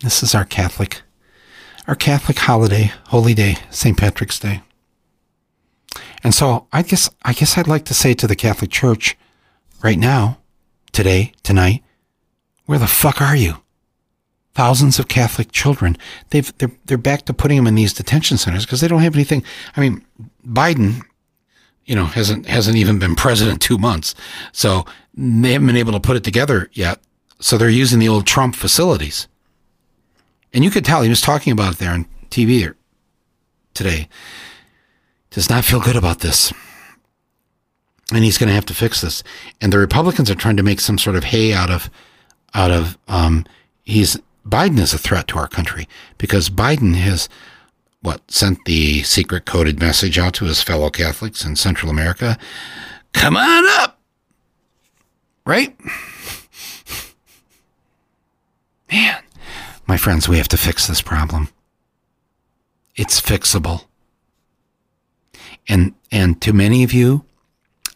This 0.00 0.22
is 0.22 0.34
our 0.34 0.44
Catholic, 0.44 1.02
our 1.86 1.94
Catholic 1.94 2.38
holiday, 2.38 2.92
holy 3.08 3.34
day, 3.34 3.56
St. 3.70 3.96
Patrick's 3.96 4.38
Day. 4.38 4.62
And 6.22 6.34
so 6.34 6.66
I 6.72 6.82
guess 6.82 7.10
I 7.22 7.32
guess 7.32 7.56
I'd 7.56 7.68
like 7.68 7.84
to 7.86 7.94
say 7.94 8.14
to 8.14 8.26
the 8.26 8.36
Catholic 8.36 8.70
Church 8.70 9.16
right 9.82 9.98
now, 9.98 10.38
today, 10.92 11.32
tonight, 11.42 11.82
where 12.66 12.78
the 12.78 12.86
fuck 12.86 13.20
are 13.20 13.36
you? 13.36 13.56
Thousands 14.54 14.98
of 14.98 15.08
Catholic 15.08 15.52
children. 15.52 15.98
They've 16.30 16.56
they're 16.58 16.72
they're 16.86 16.98
back 16.98 17.26
to 17.26 17.34
putting 17.34 17.56
them 17.56 17.66
in 17.66 17.74
these 17.74 17.92
detention 17.92 18.38
centers 18.38 18.64
because 18.64 18.80
they 18.80 18.88
don't 18.88 19.02
have 19.02 19.14
anything. 19.14 19.44
I 19.76 19.80
mean, 19.80 20.04
Biden 20.46 21.02
you 21.86 21.94
know, 21.94 22.06
hasn't 22.06 22.46
hasn't 22.46 22.76
even 22.76 22.98
been 22.98 23.14
president 23.14 23.62
two 23.62 23.78
months, 23.78 24.14
so 24.52 24.84
they 25.14 25.52
haven't 25.52 25.68
been 25.68 25.76
able 25.76 25.92
to 25.92 26.00
put 26.00 26.16
it 26.16 26.24
together 26.24 26.68
yet. 26.72 26.98
So 27.40 27.56
they're 27.56 27.68
using 27.68 28.00
the 28.00 28.08
old 28.08 28.26
Trump 28.26 28.56
facilities, 28.56 29.28
and 30.52 30.64
you 30.64 30.70
could 30.70 30.84
tell 30.84 31.02
he 31.02 31.08
was 31.08 31.20
talking 31.20 31.52
about 31.52 31.74
it 31.74 31.78
there 31.78 31.92
on 31.92 32.06
TV 32.28 32.74
today. 33.72 34.08
Does 35.36 35.50
not 35.50 35.66
feel 35.66 35.80
good 35.80 35.96
about 35.96 36.20
this, 36.20 36.50
and 38.10 38.24
he's 38.24 38.38
going 38.38 38.48
to 38.48 38.54
have 38.54 38.64
to 38.64 38.74
fix 38.74 39.02
this. 39.02 39.22
And 39.60 39.70
the 39.70 39.76
Republicans 39.76 40.30
are 40.30 40.34
trying 40.34 40.56
to 40.56 40.62
make 40.62 40.80
some 40.80 40.96
sort 40.96 41.14
of 41.14 41.24
hay 41.24 41.52
out 41.52 41.70
of 41.70 41.90
out 42.54 42.70
of 42.70 42.96
um, 43.06 43.44
he's 43.84 44.16
Biden 44.48 44.78
is 44.78 44.94
a 44.94 44.98
threat 44.98 45.28
to 45.28 45.36
our 45.36 45.46
country 45.46 45.86
because 46.16 46.48
Biden 46.48 46.94
has 46.94 47.28
what 48.00 48.22
sent 48.30 48.64
the 48.64 49.02
secret 49.02 49.44
coded 49.44 49.78
message 49.78 50.18
out 50.18 50.32
to 50.36 50.46
his 50.46 50.62
fellow 50.62 50.88
Catholics 50.88 51.44
in 51.44 51.54
Central 51.54 51.90
America. 51.90 52.38
Come 53.12 53.36
on 53.36 53.64
up. 53.82 54.00
Right? 55.44 55.76
Man, 58.90 59.22
my 59.86 59.98
friends, 59.98 60.30
we 60.30 60.38
have 60.38 60.48
to 60.48 60.56
fix 60.56 60.86
this 60.86 61.02
problem. 61.02 61.50
It's 62.94 63.20
fixable. 63.20 63.84
And 65.68 65.94
and 66.10 66.40
to 66.42 66.52
many 66.52 66.84
of 66.84 66.92
you, 66.92 67.24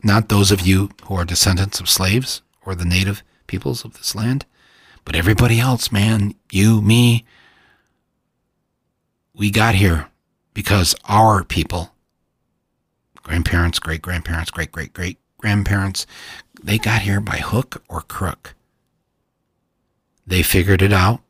not 0.02 0.28
those 0.28 0.50
of 0.50 0.60
you 0.60 0.90
who 1.04 1.14
are 1.14 1.24
descendants 1.24 1.80
of 1.80 1.88
slaves 1.88 2.42
or 2.64 2.74
the 2.74 2.84
native 2.84 3.22
peoples 3.46 3.84
of 3.84 3.96
this 3.96 4.14
land, 4.14 4.46
but 5.04 5.14
everybody 5.14 5.60
else, 5.60 5.92
man, 5.92 6.34
you, 6.50 6.80
me, 6.82 7.24
we 9.34 9.50
got 9.50 9.74
here 9.74 10.08
because 10.54 10.94
our 11.08 11.44
people, 11.44 11.94
grandparents, 13.16 13.78
great 13.78 14.02
grandparents, 14.02 14.50
great 14.50 14.72
great 14.72 14.92
great 14.92 15.18
grandparents, 15.38 16.06
they 16.62 16.78
got 16.78 17.02
here 17.02 17.20
by 17.20 17.38
hook 17.38 17.82
or 17.88 18.02
crook. 18.02 18.54
They 20.26 20.42
figured 20.42 20.82
it 20.82 20.92
out. 20.92 21.20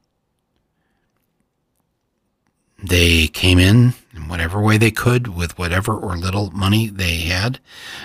They 2.82 3.28
came 3.28 3.58
in 3.58 3.94
in 4.14 4.28
whatever 4.28 4.60
way 4.60 4.76
they 4.76 4.90
could 4.90 5.28
with 5.28 5.58
whatever 5.58 5.94
or 5.94 6.16
little 6.16 6.50
money 6.50 6.88
they 6.88 7.16
had. 7.18 7.60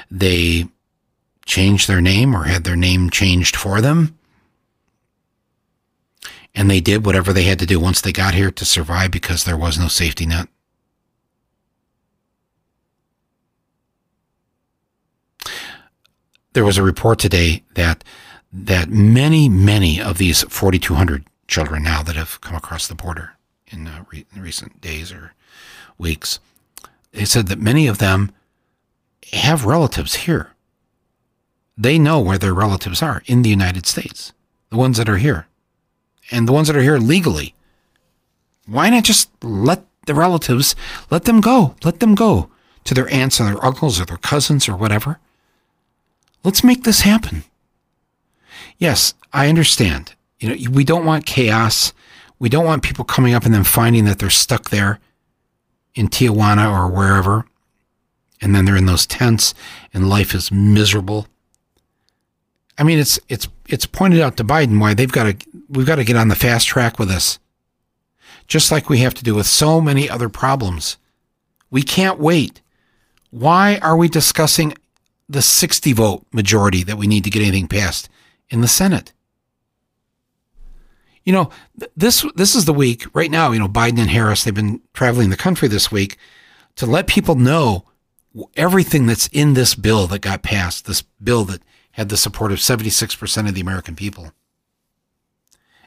They 0.09 0.67
changed 1.45 1.87
their 1.87 2.01
name 2.01 2.35
or 2.35 2.43
had 2.43 2.63
their 2.63 2.75
name 2.75 3.09
changed 3.09 3.55
for 3.55 3.81
them. 3.81 4.17
And 6.53 6.69
they 6.69 6.79
did 6.79 7.05
whatever 7.05 7.33
they 7.33 7.43
had 7.43 7.59
to 7.59 7.65
do 7.65 7.79
once 7.79 8.01
they 8.01 8.11
got 8.11 8.33
here 8.33 8.51
to 8.51 8.65
survive 8.65 9.11
because 9.11 9.43
there 9.43 9.57
was 9.57 9.77
no 9.77 9.87
safety 9.87 10.25
net. 10.25 10.47
There 16.53 16.63
was 16.63 16.77
a 16.77 16.83
report 16.83 17.19
today 17.19 17.63
that 17.73 18.03
that 18.53 18.89
many, 18.89 19.49
many 19.49 19.99
of 19.99 20.17
these 20.17 20.43
4,200 20.43 21.25
children 21.47 21.83
now 21.83 22.01
that 22.01 22.15
have 22.15 22.39
come 22.39 22.55
across 22.55 22.87
the 22.87 22.95
border 22.95 23.33
in, 23.67 23.85
uh, 23.85 24.05
re- 24.09 24.25
in 24.33 24.41
recent 24.41 24.79
days 24.79 25.11
or 25.11 25.33
weeks, 25.97 26.39
they 27.11 27.25
said 27.25 27.47
that 27.47 27.59
many 27.59 27.87
of 27.87 27.97
them 27.97 28.31
have 29.33 29.65
relatives 29.65 30.15
here. 30.15 30.51
They 31.77 31.99
know 31.99 32.19
where 32.19 32.37
their 32.37 32.53
relatives 32.53 33.01
are 33.01 33.21
in 33.25 33.41
the 33.41 33.49
United 33.49 33.85
States, 33.85 34.33
the 34.69 34.77
ones 34.77 34.97
that 34.97 35.09
are 35.09 35.17
here 35.17 35.47
and 36.31 36.47
the 36.47 36.53
ones 36.53 36.67
that 36.67 36.77
are 36.77 36.81
here 36.81 36.97
legally. 36.97 37.53
Why 38.65 38.89
not 38.89 39.03
just 39.03 39.29
let 39.43 39.85
the 40.05 40.15
relatives, 40.15 40.75
let 41.11 41.25
them 41.25 41.41
go, 41.41 41.75
let 41.83 41.99
them 41.99 42.15
go 42.15 42.49
to 42.85 42.93
their 42.93 43.11
aunts 43.11 43.39
or 43.39 43.45
their 43.45 43.65
uncles 43.65 43.99
or 43.99 44.05
their 44.05 44.17
cousins 44.17 44.67
or 44.67 44.75
whatever? 44.75 45.19
Let's 46.43 46.63
make 46.63 46.83
this 46.83 47.01
happen. 47.01 47.43
Yes, 48.77 49.13
I 49.33 49.49
understand. 49.49 50.15
You 50.39 50.49
know, 50.49 50.71
we 50.71 50.83
don't 50.83 51.05
want 51.05 51.25
chaos. 51.25 51.93
We 52.39 52.49
don't 52.49 52.65
want 52.65 52.83
people 52.83 53.05
coming 53.05 53.33
up 53.33 53.45
and 53.45 53.53
then 53.53 53.63
finding 53.63 54.05
that 54.05 54.19
they're 54.19 54.29
stuck 54.29 54.69
there 54.69 54.99
in 55.95 56.09
Tijuana 56.09 56.71
or 56.71 56.89
wherever. 56.89 57.45
And 58.41 58.53
then 58.53 58.65
they're 58.65 58.75
in 58.75 58.85
those 58.85 59.07
tents 59.07 59.53
and 59.93 60.09
life 60.09 60.35
is 60.35 60.51
miserable. 60.51 61.27
I 62.77 62.83
mean, 62.83 62.99
it's 62.99 63.19
it's 63.29 63.47
it's 63.67 63.85
pointed 63.85 64.19
out 64.19 64.37
to 64.37 64.43
Biden 64.43 64.79
why 64.79 64.93
they've 64.93 65.11
got 65.11 65.23
to 65.23 65.47
we've 65.69 65.87
got 65.87 65.95
to 65.95 66.03
get 66.03 66.17
on 66.17 66.27
the 66.27 66.35
fast 66.35 66.67
track 66.67 66.99
with 66.99 67.07
this. 67.07 67.39
Just 68.47 68.71
like 68.71 68.89
we 68.89 68.99
have 68.99 69.13
to 69.15 69.23
do 69.23 69.33
with 69.33 69.47
so 69.47 69.81
many 69.81 70.09
other 70.09 70.29
problems. 70.29 70.97
We 71.71 71.81
can't 71.81 72.19
wait. 72.19 72.61
Why 73.31 73.79
are 73.81 73.97
we 73.97 74.07
discussing 74.07 74.77
the 75.27 75.41
60 75.41 75.93
vote 75.93 76.25
majority 76.31 76.83
that 76.83 76.97
we 76.97 77.07
need 77.07 77.23
to 77.23 77.29
get 77.29 77.41
anything 77.41 77.67
passed 77.67 78.07
in 78.49 78.61
the 78.61 78.67
Senate? 78.67 79.13
You 81.25 81.33
know, 81.33 81.49
this 81.95 82.25
this 82.35 82.55
is 82.55 82.65
the 82.65 82.73
week 82.73 83.05
right 83.13 83.31
now, 83.31 83.51
you 83.51 83.59
know, 83.59 83.67
Biden 83.67 83.99
and 83.99 84.09
Harris, 84.09 84.43
they've 84.43 84.53
been 84.53 84.81
traveling 84.93 85.31
the 85.31 85.37
country 85.37 85.67
this 85.67 85.91
week 85.91 86.17
to 86.75 86.85
let 86.85 87.07
people 87.07 87.35
know 87.35 87.85
everything 88.55 89.05
that's 89.05 89.27
in 89.27 89.53
this 89.53 89.75
bill 89.75 90.07
that 90.07 90.19
got 90.19 90.43
passed, 90.43 90.85
this 90.85 91.01
bill 91.01 91.45
that 91.45 91.61
had 91.91 92.09
the 92.09 92.17
support 92.17 92.51
of 92.51 92.59
76% 92.59 93.47
of 93.47 93.55
the 93.55 93.61
American 93.61 93.95
people, 93.95 94.33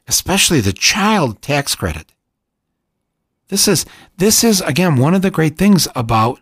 especially 0.07 0.61
the 0.61 0.73
child 0.73 1.43
tax 1.43 1.75
credit. 1.75 2.15
This 3.49 3.69
is, 3.69 3.85
this 4.17 4.43
is 4.43 4.61
again, 4.63 4.97
one 4.97 5.15
of 5.15 5.23
the 5.23 5.31
great 5.31 5.59
things 5.59 5.87
about 5.95 6.41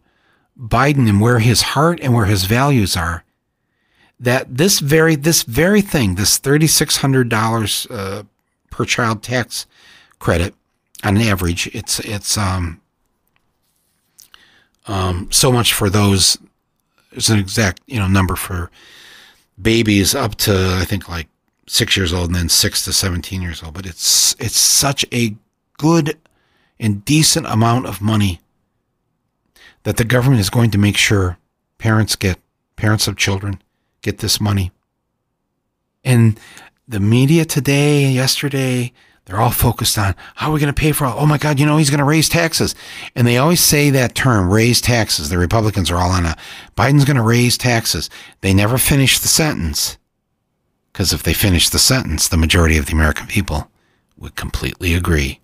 Biden 0.58 1.08
and 1.08 1.20
where 1.20 1.40
his 1.40 1.62
heart 1.62 1.98
and 2.00 2.14
where 2.14 2.26
his 2.26 2.44
values 2.44 2.96
are. 2.96 3.24
That 4.18 4.56
this 4.56 4.78
very, 4.78 5.14
this 5.14 5.42
very 5.42 5.82
thing, 5.82 6.14
this 6.14 6.38
$3,600 6.38 7.90
uh, 7.90 8.22
per 8.76 8.84
child 8.84 9.22
tax 9.22 9.66
credit 10.18 10.54
on 11.02 11.16
average, 11.16 11.66
it's, 11.74 11.98
it's, 12.00 12.36
um, 12.38 12.80
um, 14.86 15.28
so 15.32 15.50
much 15.50 15.72
for 15.72 15.90
those. 15.90 16.38
There's 17.10 17.30
an 17.30 17.38
exact, 17.38 17.80
you 17.86 17.98
know, 17.98 18.06
number 18.06 18.36
for 18.36 18.70
babies 19.60 20.14
up 20.14 20.34
to 20.34 20.52
I 20.80 20.84
think 20.84 21.08
like 21.08 21.28
six 21.66 21.96
years 21.96 22.12
old 22.12 22.26
and 22.26 22.34
then 22.34 22.48
six 22.48 22.84
to 22.84 22.92
seventeen 22.92 23.42
years 23.42 23.62
old. 23.62 23.74
But 23.74 23.86
it's 23.86 24.34
it's 24.38 24.58
such 24.58 25.04
a 25.12 25.34
good 25.78 26.16
and 26.78 27.04
decent 27.04 27.46
amount 27.46 27.86
of 27.86 28.00
money 28.00 28.40
that 29.82 29.96
the 29.96 30.04
government 30.04 30.40
is 30.40 30.50
going 30.50 30.70
to 30.70 30.78
make 30.78 30.96
sure 30.96 31.38
parents 31.78 32.16
get 32.16 32.38
parents 32.76 33.08
of 33.08 33.16
children 33.16 33.60
get 34.02 34.18
this 34.18 34.40
money. 34.40 34.70
And 36.04 36.38
the 36.88 37.00
media 37.00 37.44
today, 37.44 38.08
yesterday, 38.08 38.92
they're 39.24 39.40
all 39.40 39.50
focused 39.50 39.98
on 39.98 40.14
how 40.36 40.50
are 40.50 40.52
we 40.52 40.60
going 40.60 40.72
to 40.72 40.80
pay 40.80 40.92
for 40.92 41.04
all? 41.04 41.18
Oh 41.18 41.26
my 41.26 41.36
God, 41.36 41.58
you 41.58 41.66
know, 41.66 41.78
he's 41.78 41.90
going 41.90 41.98
to 41.98 42.04
raise 42.04 42.28
taxes. 42.28 42.76
And 43.16 43.26
they 43.26 43.38
always 43.38 43.60
say 43.60 43.90
that 43.90 44.14
term, 44.14 44.50
raise 44.50 44.80
taxes. 44.80 45.28
The 45.28 45.38
Republicans 45.38 45.90
are 45.90 45.96
all 45.96 46.12
on 46.12 46.24
a 46.24 46.36
Biden's 46.76 47.04
going 47.04 47.16
to 47.16 47.22
raise 47.22 47.58
taxes. 47.58 48.08
They 48.40 48.54
never 48.54 48.78
finish 48.78 49.18
the 49.18 49.28
sentence. 49.28 49.98
Because 50.92 51.12
if 51.12 51.24
they 51.24 51.34
finish 51.34 51.68
the 51.68 51.78
sentence, 51.78 52.28
the 52.28 52.36
majority 52.36 52.78
of 52.78 52.86
the 52.86 52.92
American 52.92 53.26
people 53.26 53.68
would 54.16 54.36
completely 54.36 54.94
agree 54.94 55.40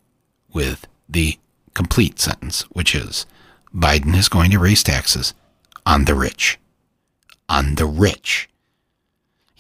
with 0.53 0.87
the 1.09 1.39
complete 1.75 2.21
sentence, 2.21 2.63
which 2.71 2.95
is 2.95 3.27
Biden 3.75 4.17
is 4.17 4.29
going 4.29 4.51
to 4.53 4.59
raise 4.59 4.83
taxes 4.83 5.35
on 5.85 6.05
the 6.05 6.15
rich. 6.15 6.59
On 7.49 7.75
the 7.75 7.87
rich. 7.87 8.49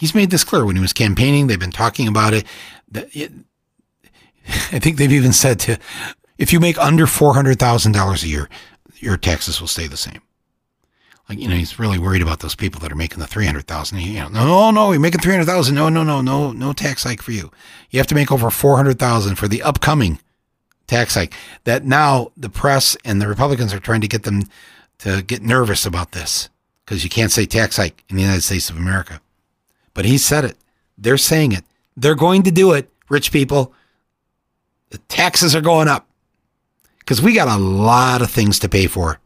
He's 0.03 0.17
made 0.17 0.31
this 0.31 0.43
clear 0.43 0.67
when 0.67 0.75
he 0.75 0.83
was 0.83 0.93
campaigning. 0.93 1.47
They've 1.47 1.61
been 1.61 1.71
talking 1.71 2.09
about 2.09 2.35
it. 2.35 2.45
I 2.93 4.81
think 4.81 4.97
they've 4.97 5.13
even 5.13 5.33
said 5.33 5.61
to 5.61 5.79
if 6.39 6.53
you 6.53 6.59
make 6.59 6.77
under 6.77 7.07
$400,000 7.07 8.25
a 8.25 8.29
year, 8.29 8.49
your 8.97 9.17
taxes 9.17 9.61
will 9.61 9.69
stay 9.69 9.87
the 9.87 9.97
same. 9.97 10.21
Like, 11.29 11.39
you 11.39 11.47
know, 11.47 11.55
he's 11.55 11.79
really 11.79 12.01
worried 12.01 12.21
about 12.21 12.41
those 12.41 12.57
people 12.57 12.81
that 12.81 12.91
are 12.91 12.97
making 12.97 13.21
the 13.21 13.29
300,000. 13.29 14.01
You 14.01 14.15
know, 14.23 14.29
no, 14.29 14.71
no, 14.73 14.91
you're 14.91 15.01
making 15.01 15.21
300,000. 15.21 15.73
No, 15.73 15.89
no, 15.89 16.03
no, 16.03 16.21
no, 16.21 16.51
no 16.51 16.73
tax 16.73 17.05
hike 17.05 17.23
for 17.23 17.31
you. 17.31 17.53
You 17.91 18.01
have 18.01 18.09
to 18.09 18.17
make 18.17 18.33
over 18.33 18.51
400,000 18.51 19.37
for 19.37 19.47
the 19.47 19.63
upcoming 19.63 20.19
tax 20.89 21.15
hike. 21.15 21.33
That 21.63 21.85
now 21.85 22.33
the 22.37 22.51
press 22.51 22.97
and 23.05 23.23
the 23.23 23.29
Republicans 23.29 23.73
are 23.73 23.79
trying 23.79 24.01
to 24.01 24.09
get 24.09 24.25
them 24.25 24.49
to 24.99 25.23
get 25.23 25.43
nervous 25.43 25.87
about 25.87 26.11
this 26.11 26.49
because 26.85 27.05
you 27.05 27.09
can't 27.09 27.31
say 27.31 27.47
tax 27.47 27.77
hike 27.77 28.03
in 28.09 28.17
the 28.17 28.23
United 28.23 28.43
States 28.43 28.69
of 28.69 28.77
America. 28.77 29.21
But 29.95 30.05
he 30.05 30.19
said 30.19 30.45
it. 30.45 30.57
They're 30.97 31.19
saying 31.19 31.53
it. 31.53 31.65
They're 31.97 32.15
going 32.15 32.43
to 32.45 32.51
do 32.51 32.73
it, 32.73 32.91
rich 33.09 33.33
people. 33.33 33.75
The 34.91 34.99
taxes 34.99 35.55
are 35.55 35.61
going 35.61 35.89
up 35.89 36.09
because 36.99 37.21
we 37.21 37.35
got 37.35 37.49
a 37.49 37.63
lot 37.63 38.23
of 38.23 38.31
things 38.31 38.59
to 38.61 38.69
pay 38.69 38.87
for. 38.87 39.19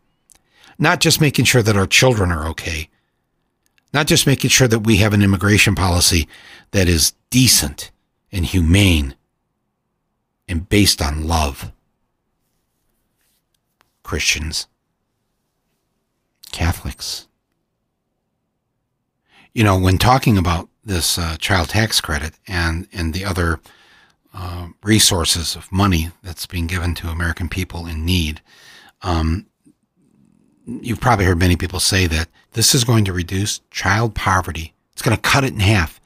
Not 0.79 1.01
just 1.01 1.21
making 1.21 1.45
sure 1.45 1.63
that 1.63 1.77
our 1.77 1.87
children 1.87 2.31
are 2.31 2.47
okay, 2.49 2.89
not 3.93 4.07
just 4.07 4.27
making 4.27 4.51
sure 4.51 4.69
that 4.69 4.81
we 4.81 4.99
have 4.99 5.15
an 5.15 5.23
immigration 5.23 5.75
policy 5.75 6.29
that 6.73 6.89
is 6.89 7.15
decent 7.31 7.91
and 8.31 8.45
humane 8.45 9.15
and 10.49 10.69
based 10.69 11.01
on 11.01 11.27
love. 11.27 11.73
Christians, 14.03 14.67
Catholics. 16.53 17.26
You 19.57 19.65
know, 19.65 19.79
when 19.79 19.97
talking 19.97 20.37
about 20.37 20.69
this 20.85 21.17
uh, 21.17 21.39
child 21.39 21.71
tax 21.71 21.99
credit 21.99 22.35
and, 22.47 22.87
and 22.93 23.15
the 23.15 23.25
other 23.25 23.59
uh, 24.35 24.69
resources 24.83 25.57
of 25.57 25.73
money 25.73 26.11
that's 26.23 26.45
being 26.45 26.67
given 26.67 26.95
to 26.97 27.09
American 27.09 27.49
people 27.49 27.87
in 27.87 28.05
need. 28.05 28.43
Um, 29.01 29.47
you've 30.67 31.01
probably 31.01 31.25
heard 31.25 31.39
many 31.39 31.57
people 31.57 31.81
say 31.81 32.07
that 32.07 32.29
this 32.53 32.75
is 32.75 32.85
going 32.85 33.07
to 33.07 33.15
reduce 33.15 33.63
child 33.71 34.15
poverty. 34.15 34.75
It's 34.93 35.01
going 35.01 35.17
to 35.17 35.23
cut 35.23 35.43
it 35.43 35.55
in 35.55 35.61
half. 35.61 36.03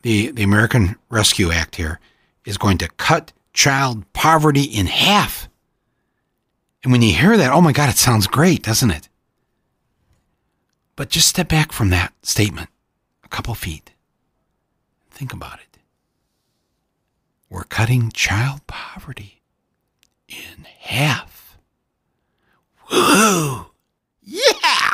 The, 0.00 0.30
the 0.30 0.42
American 0.42 0.96
Rescue 1.10 1.52
Act 1.52 1.76
here 1.76 2.00
is 2.46 2.56
going 2.56 2.78
to 2.78 2.88
cut 2.96 3.34
child 3.52 4.10
poverty 4.14 4.62
in 4.62 4.86
half. 4.86 5.50
And 6.82 6.90
when 6.92 7.02
you 7.02 7.12
hear 7.12 7.36
that, 7.36 7.52
oh 7.52 7.60
my 7.60 7.72
God, 7.72 7.90
it 7.90 7.98
sounds 7.98 8.26
great, 8.26 8.62
doesn't 8.62 8.90
it? 8.90 9.10
But 10.96 11.10
just 11.10 11.28
step 11.28 11.48
back 11.48 11.72
from 11.72 11.90
that 11.90 12.14
statement 12.22 12.70
a 13.22 13.28
couple 13.28 13.54
feet. 13.54 13.92
Think 15.10 15.32
about 15.32 15.60
it. 15.60 15.78
We're 17.50 17.64
cutting 17.64 18.10
child 18.10 18.66
poverty 18.66 19.42
in 20.28 20.64
half. 20.80 21.58
Woo! 22.90 23.66
Yeah! 24.22 24.92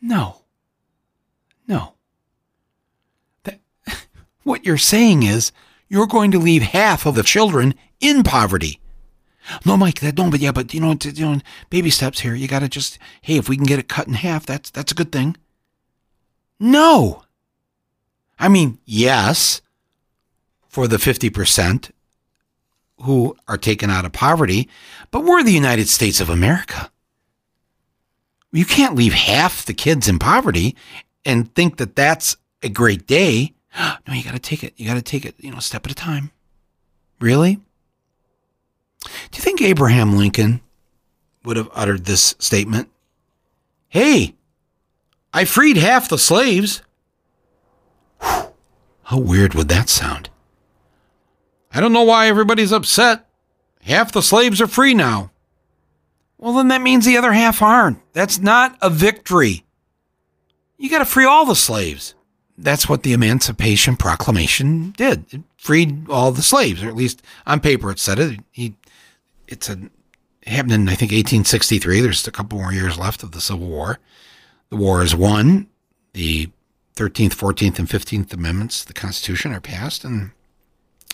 No. 0.00 0.42
No. 1.66 1.94
That, 3.44 3.60
what 4.42 4.64
you're 4.64 4.78
saying 4.78 5.22
is 5.24 5.52
you're 5.88 6.06
going 6.06 6.30
to 6.30 6.38
leave 6.38 6.62
half 6.62 7.06
of 7.06 7.14
the 7.14 7.22
children 7.22 7.74
in 8.00 8.22
poverty. 8.22 8.80
No, 9.64 9.76
Mike, 9.76 10.00
that 10.00 10.14
don't. 10.14 10.30
But 10.30 10.40
yeah, 10.40 10.52
but 10.52 10.74
you 10.74 10.80
know, 10.80 10.96
you 11.02 11.24
know, 11.24 11.40
baby 11.70 11.90
steps 11.90 12.20
here. 12.20 12.34
You 12.34 12.48
got 12.48 12.60
to 12.60 12.68
just, 12.68 12.98
hey, 13.22 13.36
if 13.36 13.48
we 13.48 13.56
can 13.56 13.66
get 13.66 13.78
it 13.78 13.88
cut 13.88 14.06
in 14.06 14.14
half, 14.14 14.46
that's 14.46 14.70
that's 14.70 14.92
a 14.92 14.94
good 14.94 15.12
thing. 15.12 15.36
No. 16.60 17.22
I 18.38 18.48
mean, 18.48 18.78
yes, 18.84 19.60
for 20.68 20.86
the 20.86 20.96
50% 20.96 21.90
who 23.02 23.36
are 23.46 23.58
taken 23.58 23.90
out 23.90 24.04
of 24.04 24.12
poverty, 24.12 24.68
but 25.10 25.24
we're 25.24 25.42
the 25.42 25.52
United 25.52 25.88
States 25.88 26.20
of 26.20 26.28
America. 26.28 26.90
You 28.52 28.64
can't 28.64 28.94
leave 28.94 29.12
half 29.12 29.64
the 29.64 29.74
kids 29.74 30.08
in 30.08 30.18
poverty 30.18 30.76
and 31.24 31.52
think 31.54 31.76
that 31.76 31.96
that's 31.96 32.36
a 32.62 32.68
great 32.68 33.06
day. 33.06 33.54
No, 34.08 34.14
you 34.14 34.24
got 34.24 34.32
to 34.32 34.38
take 34.38 34.64
it. 34.64 34.74
You 34.76 34.86
got 34.86 34.94
to 34.94 35.02
take 35.02 35.24
it, 35.24 35.34
you 35.38 35.52
know, 35.52 35.58
step 35.58 35.84
at 35.84 35.92
a 35.92 35.94
time. 35.94 36.32
Really? 37.20 37.60
Do 39.02 39.10
you 39.34 39.42
think 39.42 39.62
Abraham 39.62 40.16
Lincoln 40.16 40.60
would 41.44 41.56
have 41.56 41.70
uttered 41.72 42.04
this 42.04 42.34
statement? 42.38 42.88
Hey, 43.88 44.34
I 45.32 45.44
freed 45.44 45.76
half 45.76 46.08
the 46.08 46.18
slaves. 46.18 46.82
Whew, 48.20 48.52
how 49.04 49.18
weird 49.18 49.54
would 49.54 49.68
that 49.68 49.88
sound? 49.88 50.30
I 51.72 51.80
don't 51.80 51.92
know 51.92 52.02
why 52.02 52.28
everybody's 52.28 52.72
upset. 52.72 53.26
Half 53.82 54.12
the 54.12 54.22
slaves 54.22 54.60
are 54.60 54.66
free 54.66 54.94
now. 54.94 55.30
Well, 56.38 56.54
then 56.54 56.68
that 56.68 56.82
means 56.82 57.04
the 57.04 57.16
other 57.16 57.32
half 57.32 57.62
aren't. 57.62 57.98
That's 58.12 58.38
not 58.38 58.76
a 58.80 58.90
victory. 58.90 59.64
You 60.76 60.88
got 60.88 60.98
to 60.98 61.04
free 61.04 61.24
all 61.24 61.44
the 61.44 61.56
slaves. 61.56 62.14
That's 62.56 62.88
what 62.88 63.02
the 63.02 63.12
Emancipation 63.12 63.96
Proclamation 63.96 64.92
did. 64.96 65.24
It 65.32 65.42
freed 65.56 66.08
all 66.08 66.32
the 66.32 66.42
slaves, 66.42 66.82
or 66.82 66.88
at 66.88 66.96
least 66.96 67.22
on 67.46 67.60
paper 67.60 67.90
it 67.90 67.98
said 67.98 68.18
it. 68.18 68.40
He, 68.50 68.74
it's 69.48 69.68
a 69.68 69.78
happened 70.46 70.72
in 70.72 70.88
I 70.88 70.94
think 70.94 71.10
1863. 71.10 72.00
There's 72.00 72.26
a 72.26 72.30
couple 72.30 72.58
more 72.58 72.72
years 72.72 72.98
left 72.98 73.22
of 73.22 73.32
the 73.32 73.40
Civil 73.40 73.66
War. 73.66 73.98
The 74.70 74.76
war 74.76 75.02
is 75.02 75.16
won. 75.16 75.68
The 76.12 76.50
13th, 76.96 77.34
14th, 77.34 77.78
and 77.78 77.88
15th 77.88 78.32
Amendments, 78.32 78.84
the 78.84 78.92
Constitution, 78.92 79.52
are 79.52 79.60
passed, 79.60 80.04
and 80.04 80.32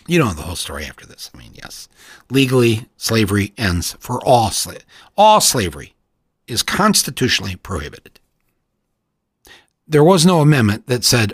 you 0.06 0.18
know 0.18 0.32
the 0.32 0.42
whole 0.42 0.56
story 0.56 0.84
after 0.84 1.06
this. 1.06 1.30
I 1.34 1.38
mean, 1.38 1.52
yes, 1.54 1.88
legally 2.30 2.86
slavery 2.96 3.52
ends 3.58 3.96
for 4.00 4.18
all 4.24 4.48
sla- 4.48 4.82
all 5.16 5.40
slavery 5.40 5.94
is 6.46 6.62
constitutionally 6.62 7.56
prohibited. 7.56 8.20
There 9.86 10.04
was 10.04 10.24
no 10.24 10.40
amendment 10.40 10.86
that 10.86 11.04
said, 11.04 11.32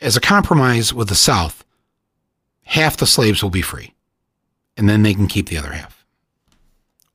as 0.00 0.16
a 0.16 0.20
compromise 0.20 0.94
with 0.94 1.08
the 1.08 1.14
South, 1.16 1.64
half 2.64 2.96
the 2.96 3.06
slaves 3.06 3.42
will 3.42 3.50
be 3.50 3.62
free, 3.62 3.94
and 4.78 4.88
then 4.88 5.02
they 5.02 5.12
can 5.12 5.26
keep 5.26 5.48
the 5.48 5.58
other 5.58 5.72
half. 5.72 6.06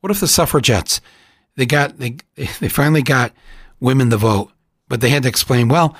What 0.01 0.11
if 0.11 0.19
the 0.19 0.27
suffragettes 0.27 1.01
they 1.55 1.65
got 1.65 1.97
they 1.97 2.17
they 2.35 2.69
finally 2.69 3.01
got 3.01 3.33
women 3.79 4.11
to 4.11 4.17
vote, 4.17 4.51
but 4.87 5.01
they 5.01 5.09
had 5.09 5.23
to 5.23 5.29
explain, 5.29 5.67
well, 5.67 5.95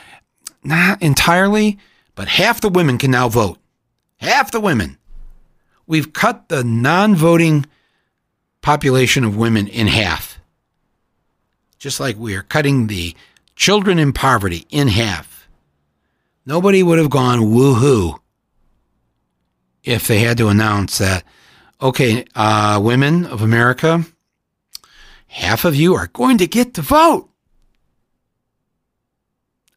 not 0.64 1.02
entirely, 1.02 1.80
but 2.14 2.28
half 2.28 2.62
the 2.62 2.70
women 2.70 3.00
can 3.00 3.10
now 3.10 3.30
vote 3.30 3.58
half 4.24 4.52
the 4.52 4.60
women. 4.60 4.98
We've 5.86 6.14
cut 6.14 6.50
the 6.50 6.64
non 6.64 7.16
voting 7.16 7.66
population 8.62 9.24
of 9.24 9.38
women 9.38 9.68
in 9.68 9.88
half. 9.88 10.40
Just 11.78 12.00
like 12.00 12.18
we 12.18 12.36
are 12.36 12.44
cutting 12.44 12.88
the 12.88 13.16
children 13.56 14.00
in 14.00 14.14
poverty 14.14 14.66
in 14.70 14.88
half. 14.88 15.50
Nobody 16.46 16.82
would 16.82 17.00
have 17.00 17.10
gone 17.10 17.40
woohoo 17.40 18.20
if 19.84 20.08
they 20.08 20.20
had 20.20 20.38
to 20.38 20.48
announce 20.48 20.98
that, 20.98 21.24
okay, 21.84 22.26
uh, 22.34 22.80
women 22.82 23.26
of 23.26 23.42
America, 23.42 24.06
half 25.28 25.66
of 25.66 25.76
you 25.76 25.94
are 25.96 26.08
going 26.08 26.38
to 26.38 26.48
get 26.48 26.74
to 26.76 26.82
vote. 26.82 27.30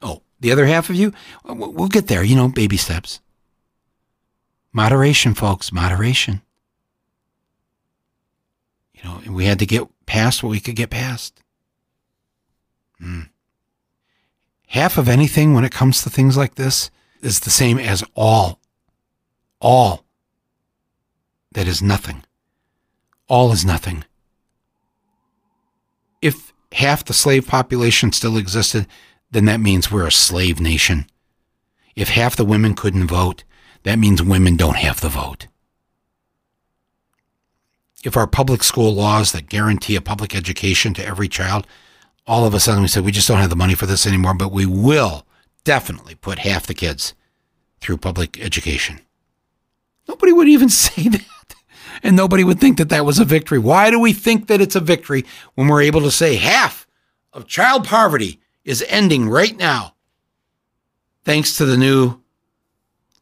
Oh, 0.01 0.23
the 0.40 0.53
other 0.53 0.66
half 0.66 0.88
of 0.88 0.97
you, 0.97 1.12
we'll 1.45 1.88
get 1.88 2.07
there, 2.07 2.23
you 2.23 2.37
know, 2.37 2.49
baby 2.49 2.77
steps. 2.77 3.21
Moderation, 4.73 5.35
folks, 5.35 5.73
moderation. 5.73 6.42
You 8.95 9.03
know, 9.05 9.21
we 9.33 9.47
had 9.47 9.59
to 9.59 9.66
get 9.66 9.88
past 10.07 10.42
what 10.42 10.51
we 10.51 10.61
could 10.61 10.77
get 10.77 10.90
past. 10.90 11.42
Mm. 13.03 13.29
Half 14.69 14.97
of 14.97 15.09
anything 15.09 15.55
when 15.55 15.64
it 15.64 15.73
comes 15.73 16.03
to 16.03 16.11
things 16.11 16.37
like 16.37 16.55
this 16.55 16.90
is 17.21 17.40
the 17.40 17.51
same 17.51 17.79
as 17.79 18.05
all. 18.14 18.61
All. 19.61 20.06
That 21.57 21.66
is 21.66 21.81
nothing. 21.81 22.23
All 23.29 23.51
is 23.51 23.64
nothing. 23.64 24.05
If 26.21 26.53
half 26.73 27.03
the 27.03 27.14
slave 27.14 27.49
population 27.49 28.12
still 28.12 28.37
existed, 28.37 28.87
then 29.31 29.47
that 29.47 29.61
means 29.61 29.90
we're 29.90 30.07
a 30.07 30.12
slave 30.12 30.61
nation. 30.61 31.07
If 31.95 32.11
half 32.11 32.37
the 32.37 32.45
women 32.45 32.75
couldn't 32.75 33.07
vote, 33.07 33.45
that 33.85 33.99
means 33.99 34.23
women 34.23 34.57
don't 34.57 34.77
have 34.77 35.01
the 35.01 35.09
vote. 35.09 35.47
If 38.05 38.19
our 38.19 38.27
public 38.27 38.62
school 38.62 38.92
laws 38.92 39.33
that 39.33 39.49
guarantee 39.49 39.97
a 39.97 40.03
public 40.03 40.37
education 40.37 40.92
to 40.92 41.07
every 41.07 41.27
child, 41.27 41.66
all 42.27 42.45
of 42.45 42.53
a 42.53 42.61
sudden 42.61 42.83
we 42.83 42.88
said 42.88 43.03
we 43.03 43.12
just 43.12 43.29
don't 43.29 43.40
have 43.40 43.49
the 43.49 43.57
money 43.57 43.75
for 43.75 43.87
this 43.87 44.07
anymore, 44.07 44.35
but 44.35 44.53
we 44.53 44.66
will 44.66 45.25
definitely 45.64 46.16
put 46.16 46.40
half 46.40 46.66
the 46.66 46.75
kids 46.75 47.14
through 47.81 47.97
public 47.97 48.38
education. 48.45 49.01
Nobody 50.07 50.33
would 50.33 50.49
even 50.49 50.69
say 50.85 51.09
that. 51.09 51.25
And 52.03 52.17
nobody 52.17 52.45
would 52.45 52.61
think 52.61 52.79
that 52.79 52.89
that 52.91 53.05
was 53.05 53.19
a 53.19 53.25
victory. 53.25 53.59
Why 53.59 53.91
do 53.91 53.99
we 53.99 54.13
think 54.13 54.47
that 54.49 54.61
it's 54.61 54.77
a 54.77 54.81
victory 54.81 55.25
when 55.55 55.69
we're 55.69 55.83
able 55.83 56.03
to 56.03 56.11
say 56.11 56.37
half 56.37 56.87
of 57.33 57.47
child 57.47 57.85
poverty 57.85 58.41
is 58.65 58.85
ending 58.89 59.29
right 59.29 59.57
now 59.57 59.95
thanks 61.25 61.57
to 61.57 61.65
the 61.65 61.77
new 61.77 62.21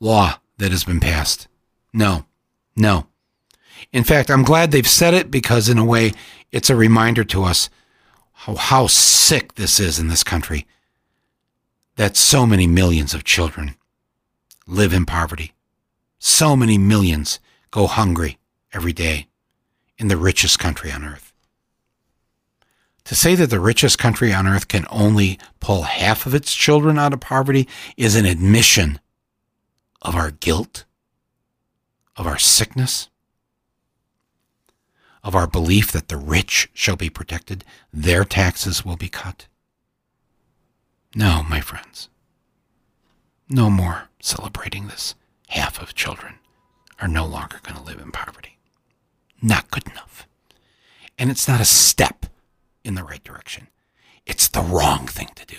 law 0.01 0.39
that 0.59 0.71
has 0.71 0.85
been 0.85 1.01
passed? 1.01 1.49
No, 1.93 2.27
no. 2.77 3.07
In 3.93 4.05
fact, 4.05 4.31
I'm 4.31 4.43
glad 4.43 4.71
they've 4.71 4.87
said 4.87 5.15
it 5.15 5.31
because, 5.31 5.69
in 5.69 5.79
a 5.79 5.85
way, 5.85 6.13
it's 6.51 6.71
a 6.71 6.77
reminder 6.77 7.25
to 7.25 7.45
us 7.45 7.71
how, 8.33 8.57
how 8.57 8.87
sick 8.87 9.55
this 9.55 9.79
is 9.79 9.99
in 9.99 10.09
this 10.09 10.25
country 10.25 10.67
that 11.97 12.17
so 12.17 12.47
many 12.47 12.67
millions 12.67 13.15
of 13.15 13.25
children 13.25 13.77
live 14.67 14.93
in 14.93 15.07
poverty. 15.07 15.53
So 16.19 16.57
many 16.57 16.79
millions 16.79 17.39
go 17.71 17.87
hungry 17.87 18.39
every 18.75 18.93
day 18.93 19.29
in 19.97 20.09
the 20.09 20.17
richest 20.17 20.59
country 20.59 20.91
on 20.91 21.05
earth. 21.05 21.33
To 23.05 23.15
say 23.15 23.35
that 23.35 23.51
the 23.51 23.61
richest 23.61 23.99
country 23.99 24.33
on 24.33 24.47
earth 24.47 24.69
can 24.69 24.87
only 24.91 25.39
pull 25.61 25.83
half 25.83 26.27
of 26.27 26.35
its 26.35 26.55
children 26.55 26.99
out 26.99 27.13
of 27.13 27.21
poverty 27.21 27.69
is 27.97 28.17
an 28.17 28.25
admission 28.25 28.99
of 30.01 30.15
our 30.15 30.31
guilt, 30.31 30.85
of 32.17 32.27
our 32.27 32.39
sickness, 32.39 33.09
of 35.23 35.35
our 35.35 35.47
belief 35.47 35.93
that 35.93 36.09
the 36.09 36.17
rich 36.17 36.69
shall 36.75 36.97
be 36.97 37.09
protected, 37.09 37.65
their 37.93 38.25
taxes 38.25 38.85
will 38.85 38.97
be 38.97 39.09
cut. 39.09 39.47
No, 41.15 41.43
my 41.43 41.61
friends. 41.61 42.09
No 43.49 43.71
more 43.71 44.09
celebrating 44.21 44.89
this. 44.89 45.15
Half 45.49 45.81
of 45.81 45.95
children 45.95 46.35
are 47.01 47.09
no 47.09 47.27
longer 47.27 47.61
going 47.63 47.77
to 47.77 47.83
live 47.83 48.01
in 48.01 48.11
poverty. 48.11 48.54
Not 49.45 49.71
good 49.71 49.87
enough. 49.87 50.27
And 51.19 51.31
it's 51.31 51.47
not 51.47 51.61
a 51.61 51.67
step 51.67 52.25
in 52.83 52.95
the 52.95 53.05
right 53.05 53.23
direction, 53.23 53.69
it's 54.25 54.49
the 54.49 54.63
wrong 54.63 55.07
thing 55.07 55.29
to 55.35 55.45
do. 55.45 55.57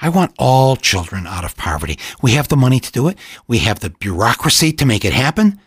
I 0.00 0.08
want 0.08 0.34
all 0.38 0.76
children 0.76 1.26
out 1.26 1.44
of 1.44 1.56
poverty. 1.56 1.98
We 2.22 2.32
have 2.32 2.48
the 2.48 2.56
money 2.56 2.78
to 2.78 2.92
do 2.92 3.08
it, 3.08 3.18
we 3.48 3.58
have 3.58 3.80
the 3.80 3.90
bureaucracy 3.90 4.72
to 4.74 4.86
make 4.86 5.04
it 5.04 5.12
happen. 5.12 5.60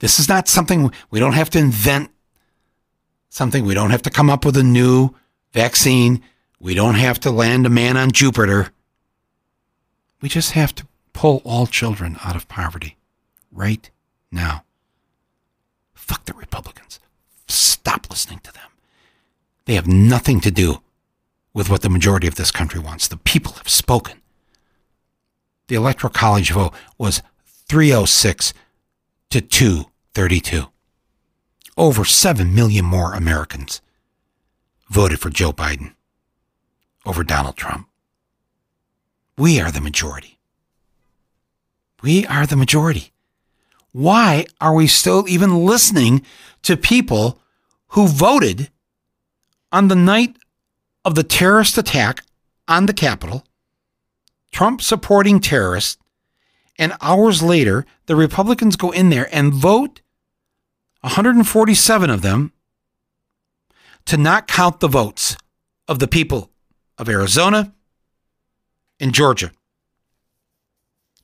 This 0.00 0.20
is 0.20 0.28
not 0.28 0.46
something 0.46 0.92
we 1.10 1.20
don't 1.20 1.32
have 1.32 1.48
to 1.50 1.58
invent 1.58 2.10
something. 3.30 3.64
We 3.64 3.74
don't 3.74 3.90
have 3.90 4.02
to 4.02 4.10
come 4.10 4.28
up 4.28 4.44
with 4.44 4.56
a 4.58 4.62
new 4.62 5.14
vaccine. 5.52 6.22
We 6.60 6.74
don't 6.74 6.96
have 6.96 7.18
to 7.20 7.30
land 7.30 7.64
a 7.64 7.70
man 7.70 7.96
on 7.96 8.12
Jupiter. 8.12 8.72
We 10.20 10.28
just 10.28 10.50
have 10.52 10.74
to 10.74 10.86
pull 11.14 11.40
all 11.44 11.66
children 11.66 12.18
out 12.24 12.36
of 12.36 12.46
poverty 12.48 12.98
right 13.50 13.90
now. 14.30 14.64
Fuck 16.12 16.26
the 16.26 16.34
Republicans. 16.34 17.00
Stop 17.48 18.10
listening 18.10 18.40
to 18.40 18.52
them. 18.52 18.68
They 19.64 19.76
have 19.76 19.86
nothing 19.86 20.42
to 20.42 20.50
do 20.50 20.82
with 21.54 21.70
what 21.70 21.80
the 21.80 21.88
majority 21.88 22.26
of 22.26 22.34
this 22.34 22.50
country 22.50 22.78
wants. 22.78 23.08
The 23.08 23.16
people 23.16 23.52
have 23.52 23.70
spoken. 23.70 24.20
The 25.68 25.74
Electoral 25.74 26.12
College 26.12 26.50
vote 26.52 26.74
was 26.98 27.22
306 27.46 28.52
to 29.30 29.40
232. 29.40 30.66
Over 31.78 32.04
7 32.04 32.54
million 32.54 32.84
more 32.84 33.14
Americans 33.14 33.80
voted 34.90 35.18
for 35.18 35.30
Joe 35.30 35.54
Biden 35.54 35.94
over 37.06 37.24
Donald 37.24 37.56
Trump. 37.56 37.88
We 39.38 39.58
are 39.62 39.70
the 39.70 39.80
majority. 39.80 40.38
We 42.02 42.26
are 42.26 42.44
the 42.44 42.56
majority. 42.56 43.12
Why 43.92 44.46
are 44.60 44.74
we 44.74 44.86
still 44.86 45.28
even 45.28 45.64
listening 45.64 46.22
to 46.62 46.76
people 46.76 47.38
who 47.88 48.08
voted 48.08 48.70
on 49.70 49.88
the 49.88 49.94
night 49.94 50.36
of 51.04 51.14
the 51.14 51.22
terrorist 51.22 51.76
attack 51.76 52.24
on 52.66 52.86
the 52.86 52.94
Capitol, 52.94 53.44
Trump 54.50 54.80
supporting 54.80 55.40
terrorists, 55.40 55.98
and 56.78 56.94
hours 57.00 57.42
later, 57.42 57.84
the 58.06 58.16
Republicans 58.16 58.76
go 58.76 58.90
in 58.90 59.10
there 59.10 59.28
and 59.34 59.52
vote 59.52 60.00
147 61.02 62.10
of 62.10 62.22
them 62.22 62.52
to 64.06 64.16
not 64.16 64.48
count 64.48 64.80
the 64.80 64.88
votes 64.88 65.36
of 65.86 65.98
the 65.98 66.08
people 66.08 66.50
of 66.96 67.08
Arizona 67.08 67.72
and 68.98 69.12
Georgia, 69.12 69.50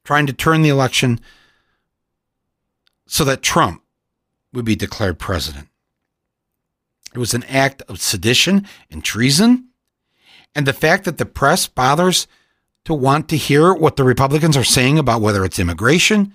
trying 0.04 0.26
to 0.26 0.32
turn 0.32 0.62
the 0.62 0.68
election 0.68 1.20
so 3.18 3.24
that 3.24 3.42
Trump 3.42 3.82
would 4.52 4.64
be 4.64 4.76
declared 4.76 5.18
president. 5.18 5.66
It 7.12 7.18
was 7.18 7.34
an 7.34 7.42
act 7.48 7.82
of 7.88 8.00
sedition 8.00 8.64
and 8.92 9.02
treason. 9.02 9.70
And 10.54 10.68
the 10.68 10.72
fact 10.72 11.04
that 11.04 11.18
the 11.18 11.26
press 11.26 11.66
bothers 11.66 12.28
to 12.84 12.94
want 12.94 13.28
to 13.30 13.36
hear 13.36 13.74
what 13.74 13.96
the 13.96 14.04
Republicans 14.04 14.56
are 14.56 14.62
saying 14.62 15.00
about 15.00 15.20
whether 15.20 15.44
it's 15.44 15.58
immigration 15.58 16.32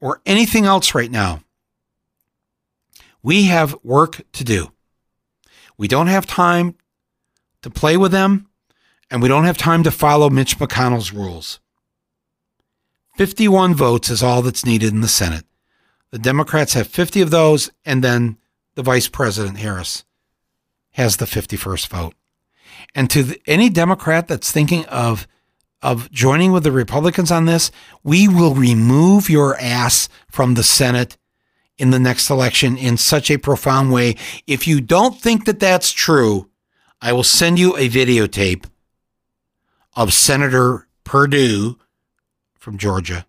or 0.00 0.22
anything 0.24 0.64
else 0.64 0.94
right 0.94 1.10
now, 1.10 1.42
we 3.22 3.44
have 3.44 3.76
work 3.82 4.22
to 4.32 4.44
do. 4.44 4.72
We 5.76 5.88
don't 5.88 6.06
have 6.06 6.24
time 6.24 6.74
to 7.60 7.68
play 7.68 7.98
with 7.98 8.12
them, 8.12 8.48
and 9.10 9.20
we 9.20 9.28
don't 9.28 9.44
have 9.44 9.58
time 9.58 9.82
to 9.82 9.90
follow 9.90 10.30
Mitch 10.30 10.58
McConnell's 10.58 11.12
rules. 11.12 11.60
51 13.18 13.74
votes 13.74 14.10
is 14.10 14.22
all 14.22 14.42
that's 14.42 14.64
needed 14.64 14.92
in 14.92 15.00
the 15.00 15.08
Senate. 15.08 15.44
The 16.12 16.20
Democrats 16.20 16.74
have 16.74 16.86
50 16.86 17.20
of 17.20 17.32
those, 17.32 17.68
and 17.84 18.04
then 18.04 18.38
the 18.76 18.82
Vice 18.84 19.08
President 19.08 19.58
Harris 19.58 20.04
has 20.92 21.16
the 21.16 21.24
51st 21.24 21.88
vote. 21.88 22.14
And 22.94 23.10
to 23.10 23.24
the, 23.24 23.42
any 23.44 23.70
Democrat 23.70 24.28
that's 24.28 24.52
thinking 24.52 24.84
of 24.86 25.26
of 25.82 26.10
joining 26.10 26.52
with 26.52 26.64
the 26.64 26.72
Republicans 26.72 27.30
on 27.30 27.44
this, 27.44 27.70
we 28.02 28.26
will 28.26 28.54
remove 28.54 29.30
your 29.30 29.56
ass 29.60 30.08
from 30.28 30.54
the 30.54 30.64
Senate 30.64 31.16
in 31.76 31.90
the 31.90 32.00
next 32.00 32.30
election 32.30 32.76
in 32.76 32.96
such 32.96 33.30
a 33.30 33.38
profound 33.38 33.92
way. 33.92 34.16
If 34.46 34.66
you 34.66 34.80
don't 34.80 35.20
think 35.20 35.44
that 35.44 35.60
that's 35.60 35.92
true, 35.92 36.50
I 37.00 37.12
will 37.12 37.24
send 37.24 37.58
you 37.60 37.76
a 37.76 37.88
videotape 37.88 38.64
of 39.96 40.12
Senator 40.12 40.88
Perdue 41.04 41.78
from 42.68 42.76
Georgia 42.76 43.24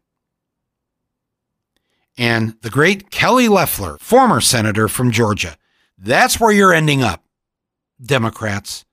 and 2.17 2.57
the 2.61 2.69
great 2.69 3.09
Kelly 3.09 3.47
Loeffler, 3.47 3.97
former 4.01 4.41
senator 4.41 4.89
from 4.89 5.11
Georgia. 5.11 5.55
That's 5.97 6.41
where 6.41 6.51
you're 6.51 6.73
ending 6.73 7.03
up, 7.03 7.23
Democrats 8.05 8.83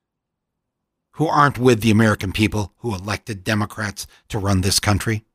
who 1.15 1.27
aren't 1.27 1.57
with 1.57 1.81
the 1.81 1.91
American 1.91 2.31
people 2.31 2.71
who 2.77 2.95
elected 2.95 3.43
Democrats 3.43 4.07
to 4.29 4.39
run 4.39 4.61
this 4.61 4.79
country. 4.79 5.25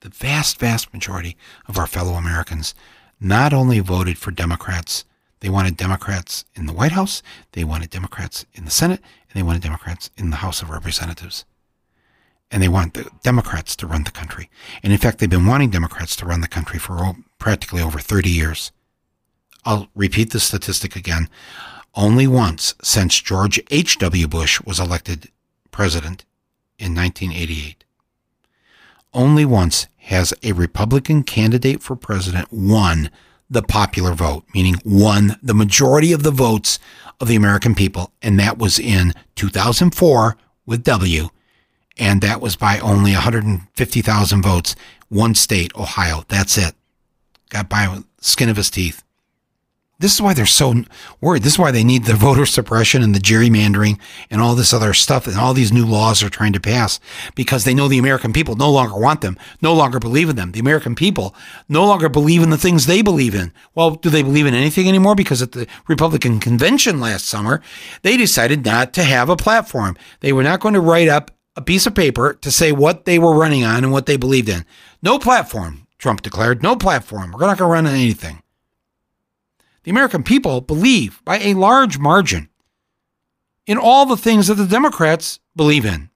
The 0.00 0.08
vast, 0.08 0.58
vast 0.58 0.92
majority 0.92 1.36
of 1.68 1.78
our 1.78 1.86
fellow 1.86 2.14
Americans 2.14 2.74
not 3.20 3.52
only 3.52 3.78
voted 3.78 4.18
for 4.18 4.32
Democrats, 4.32 5.04
they 5.38 5.48
wanted 5.48 5.76
Democrats 5.76 6.44
in 6.56 6.66
the 6.66 6.72
White 6.72 6.92
House, 6.92 7.22
they 7.52 7.62
wanted 7.62 7.90
Democrats 7.90 8.44
in 8.54 8.64
the 8.64 8.72
Senate, 8.72 9.02
and 9.30 9.38
they 9.38 9.44
wanted 9.44 9.62
Democrats 9.62 10.10
in 10.16 10.30
the 10.30 10.38
House 10.38 10.62
of 10.62 10.70
Representatives. 10.70 11.44
And 12.50 12.62
they 12.62 12.68
want 12.68 12.94
the 12.94 13.10
Democrats 13.22 13.74
to 13.76 13.86
run 13.86 14.04
the 14.04 14.10
country. 14.10 14.48
And 14.82 14.92
in 14.92 14.98
fact, 14.98 15.18
they've 15.18 15.28
been 15.28 15.46
wanting 15.46 15.70
Democrats 15.70 16.14
to 16.16 16.26
run 16.26 16.40
the 16.40 16.48
country 16.48 16.78
for 16.78 17.14
practically 17.38 17.82
over 17.82 17.98
30 17.98 18.30
years. 18.30 18.72
I'll 19.64 19.88
repeat 19.94 20.30
the 20.30 20.38
statistic 20.38 20.94
again 20.94 21.28
only 21.96 22.26
once 22.26 22.74
since 22.82 23.20
George 23.20 23.58
H.W. 23.70 24.28
Bush 24.28 24.60
was 24.62 24.78
elected 24.78 25.30
president 25.70 26.24
in 26.78 26.94
1988. 26.94 27.84
Only 29.12 29.44
once 29.44 29.86
has 29.96 30.34
a 30.42 30.52
Republican 30.52 31.22
candidate 31.22 31.82
for 31.82 31.96
president 31.96 32.52
won 32.52 33.10
the 33.48 33.62
popular 33.62 34.12
vote, 34.12 34.44
meaning 34.54 34.76
won 34.84 35.36
the 35.42 35.54
majority 35.54 36.12
of 36.12 36.22
the 36.22 36.30
votes 36.30 36.78
of 37.20 37.28
the 37.28 37.36
American 37.36 37.74
people, 37.74 38.12
and 38.20 38.38
that 38.38 38.58
was 38.58 38.78
in 38.78 39.14
2004 39.36 40.36
with 40.66 40.82
W, 40.82 41.28
and 41.96 42.20
that 42.20 42.40
was 42.40 42.56
by 42.56 42.78
only 42.80 43.12
150,000 43.12 44.42
votes. 44.42 44.76
One 45.08 45.34
state, 45.34 45.74
Ohio, 45.76 46.24
that's 46.28 46.58
it. 46.58 46.74
Got 47.48 47.68
by 47.68 48.00
skin 48.20 48.48
of 48.48 48.56
his 48.56 48.70
teeth. 48.70 49.02
This 49.98 50.12
is 50.12 50.20
why 50.20 50.34
they're 50.34 50.44
so 50.44 50.84
worried. 51.22 51.42
This 51.42 51.54
is 51.54 51.58
why 51.58 51.70
they 51.70 51.84
need 51.84 52.04
the 52.04 52.14
voter 52.16 52.44
suppression 52.44 53.02
and 53.02 53.14
the 53.14 53.18
gerrymandering 53.18 53.98
and 54.30 54.42
all 54.42 54.54
this 54.54 54.74
other 54.74 54.92
stuff 54.92 55.26
and 55.26 55.36
all 55.36 55.54
these 55.54 55.72
new 55.72 55.86
laws 55.86 56.20
they're 56.20 56.28
trying 56.28 56.52
to 56.52 56.60
pass 56.60 57.00
because 57.34 57.64
they 57.64 57.72
know 57.72 57.88
the 57.88 57.96
American 57.98 58.34
people 58.34 58.56
no 58.56 58.70
longer 58.70 58.98
want 58.98 59.22
them, 59.22 59.38
no 59.62 59.72
longer 59.72 59.98
believe 59.98 60.28
in 60.28 60.36
them. 60.36 60.52
The 60.52 60.60
American 60.60 60.94
people 60.94 61.34
no 61.66 61.86
longer 61.86 62.10
believe 62.10 62.42
in 62.42 62.50
the 62.50 62.58
things 62.58 62.84
they 62.84 63.00
believe 63.00 63.34
in. 63.34 63.52
Well, 63.74 63.92
do 63.92 64.10
they 64.10 64.22
believe 64.22 64.44
in 64.44 64.54
anything 64.54 64.86
anymore? 64.86 65.14
Because 65.14 65.40
at 65.40 65.52
the 65.52 65.66
Republican 65.88 66.40
convention 66.40 67.00
last 67.00 67.26
summer, 67.26 67.62
they 68.02 68.18
decided 68.18 68.66
not 68.66 68.92
to 68.94 69.02
have 69.02 69.30
a 69.30 69.36
platform. 69.36 69.96
They 70.20 70.32
were 70.32 70.42
not 70.42 70.60
going 70.60 70.74
to 70.74 70.80
write 70.80 71.08
up 71.08 71.30
a 71.56 71.62
piece 71.62 71.86
of 71.86 71.94
paper 71.94 72.34
to 72.34 72.50
say 72.50 72.70
what 72.70 73.06
they 73.06 73.18
were 73.18 73.34
running 73.36 73.64
on 73.64 73.82
and 73.82 73.92
what 73.92 74.06
they 74.06 74.16
believed 74.16 74.48
in. 74.48 74.64
No 75.02 75.18
platform, 75.18 75.86
Trump 75.98 76.22
declared. 76.22 76.62
No 76.62 76.76
platform. 76.76 77.32
We're 77.32 77.46
not 77.46 77.58
going 77.58 77.68
to 77.68 77.72
run 77.72 77.86
on 77.86 77.94
anything. 77.94 78.42
The 79.84 79.90
American 79.90 80.22
people 80.22 80.60
believe 80.60 81.22
by 81.24 81.38
a 81.38 81.54
large 81.54 81.98
margin 81.98 82.48
in 83.66 83.78
all 83.78 84.04
the 84.04 84.16
things 84.16 84.48
that 84.48 84.54
the 84.54 84.66
Democrats 84.66 85.40
believe 85.54 85.84
in. 85.84 86.10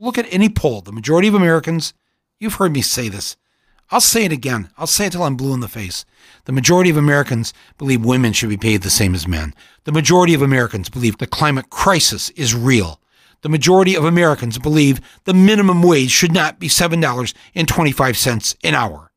Look 0.00 0.18
at 0.18 0.32
any 0.32 0.48
poll. 0.48 0.80
The 0.80 0.90
majority 0.90 1.28
of 1.28 1.34
Americans, 1.34 1.94
you've 2.40 2.54
heard 2.54 2.72
me 2.72 2.82
say 2.82 3.08
this. 3.08 3.36
I'll 3.90 4.00
say 4.00 4.24
it 4.24 4.32
again. 4.32 4.70
I'll 4.78 4.86
say 4.86 5.06
it 5.06 5.12
till 5.12 5.22
I'm 5.22 5.36
blue 5.36 5.52
in 5.52 5.60
the 5.60 5.68
face. 5.68 6.06
The 6.46 6.52
majority 6.52 6.88
of 6.88 6.96
Americans 6.96 7.52
believe 7.76 8.04
women 8.04 8.32
should 8.32 8.48
be 8.48 8.56
paid 8.56 8.82
the 8.82 8.90
same 8.90 9.14
as 9.14 9.28
men. 9.28 9.54
The 9.84 9.92
majority 9.92 10.32
of 10.32 10.40
Americans 10.40 10.88
believe 10.88 11.18
the 11.18 11.26
climate 11.26 11.68
crisis 11.68 12.30
is 12.30 12.54
real. 12.54 13.01
The 13.42 13.48
majority 13.48 13.96
of 13.96 14.04
Americans 14.04 14.58
believe 14.58 15.00
the 15.24 15.34
minimum 15.34 15.82
wage 15.82 16.10
should 16.10 16.32
not 16.32 16.58
be 16.58 16.68
$7.25 16.68 18.56
an 18.64 18.74
hour. 18.74 19.12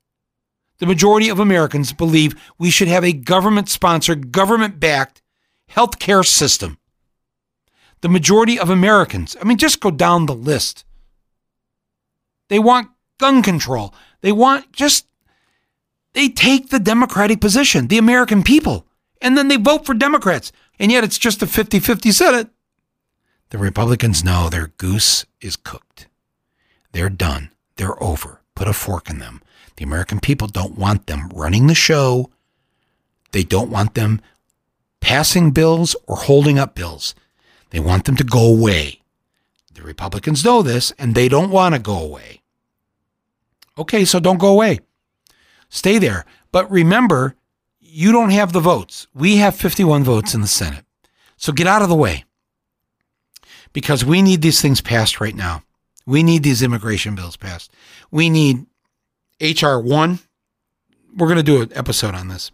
The 0.79 0.85
majority 0.85 1.29
of 1.29 1.39
Americans 1.39 1.93
believe 1.93 2.35
we 2.57 2.69
should 2.69 2.87
have 2.87 3.03
a 3.05 3.13
government 3.13 3.69
sponsored, 3.69 4.31
government 4.31 4.79
backed 4.79 5.21
health 5.67 5.99
care 5.99 6.23
system. 6.23 6.77
The 8.01 8.09
majority 8.09 8.59
of 8.59 8.69
Americans, 8.69 9.37
I 9.39 9.45
mean, 9.45 9.57
just 9.57 9.79
go 9.79 9.91
down 9.91 10.25
the 10.25 10.35
list. 10.35 10.85
They 12.49 12.59
want 12.59 12.89
gun 13.19 13.41
control. 13.41 13.93
They 14.21 14.31
want 14.31 14.71
just, 14.71 15.07
they 16.13 16.29
take 16.29 16.69
the 16.69 16.79
Democratic 16.79 17.41
position, 17.41 17.87
the 17.87 17.97
American 17.97 18.43
people, 18.43 18.85
and 19.21 19.37
then 19.37 19.47
they 19.47 19.57
vote 19.57 19.85
for 19.85 19.93
Democrats. 19.93 20.51
And 20.77 20.91
yet 20.91 21.03
it's 21.03 21.17
just 21.17 21.41
a 21.41 21.47
50 21.47 21.79
50 21.79 22.11
Senate. 22.11 22.49
The 23.49 23.57
Republicans 23.57 24.23
know 24.23 24.49
their 24.49 24.67
goose 24.77 25.25
is 25.39 25.55
cooked. 25.55 26.07
They're 26.91 27.09
done. 27.09 27.51
They're 27.75 28.01
over. 28.01 28.41
Put 28.55 28.67
a 28.67 28.73
fork 28.73 29.09
in 29.09 29.19
them. 29.19 29.41
The 29.77 29.83
American 29.83 30.19
people 30.19 30.47
don't 30.47 30.77
want 30.77 31.07
them 31.07 31.29
running 31.29 31.67
the 31.67 31.75
show. 31.75 32.31
They 33.31 33.43
don't 33.43 33.69
want 33.69 33.93
them 33.93 34.21
passing 35.01 35.51
bills 35.51 35.95
or 36.07 36.15
holding 36.15 36.57
up 36.57 36.73
bills. 36.73 37.13
They 37.69 37.79
want 37.79 38.05
them 38.05 38.15
to 38.15 38.23
go 38.23 38.47
away. 38.47 39.01
The 39.73 39.83
Republicans 39.83 40.43
know 40.43 40.61
this 40.61 40.91
and 40.97 41.13
they 41.13 41.27
don't 41.27 41.51
want 41.51 41.75
to 41.75 41.79
go 41.79 41.99
away. 41.99 42.41
Okay, 43.77 44.05
so 44.05 44.19
don't 44.19 44.39
go 44.39 44.53
away. 44.53 44.79
Stay 45.69 45.99
there. 45.99 46.25
But 46.51 46.71
remember, 46.71 47.35
you 47.81 48.11
don't 48.13 48.29
have 48.29 48.53
the 48.53 48.61
votes. 48.61 49.07
We 49.13 49.35
have 49.37 49.55
51 49.55 50.03
votes 50.03 50.33
in 50.33 50.41
the 50.41 50.47
Senate. 50.47 50.85
So 51.35 51.51
get 51.51 51.67
out 51.67 51.81
of 51.81 51.89
the 51.89 51.95
way 51.95 52.23
because 53.75 54.05
we 54.05 54.21
need 54.21 54.41
these 54.41 54.61
things 54.61 54.79
passed 54.79 55.19
right 55.19 55.35
now. 55.35 55.61
We 56.05 56.23
need 56.23 56.43
these 56.43 56.63
immigration 56.63 57.13
bills 57.13 57.35
passed. 57.35 57.69
We 58.09 58.29
need 58.29 58.67
HR 59.41 59.79
1. 59.79 60.19
We're 61.17 61.27
going 61.27 61.35
to 61.35 61.43
do 61.43 61.61
an 61.61 61.73
episode 61.75 62.15
on 62.15 62.29
this. 62.29 62.51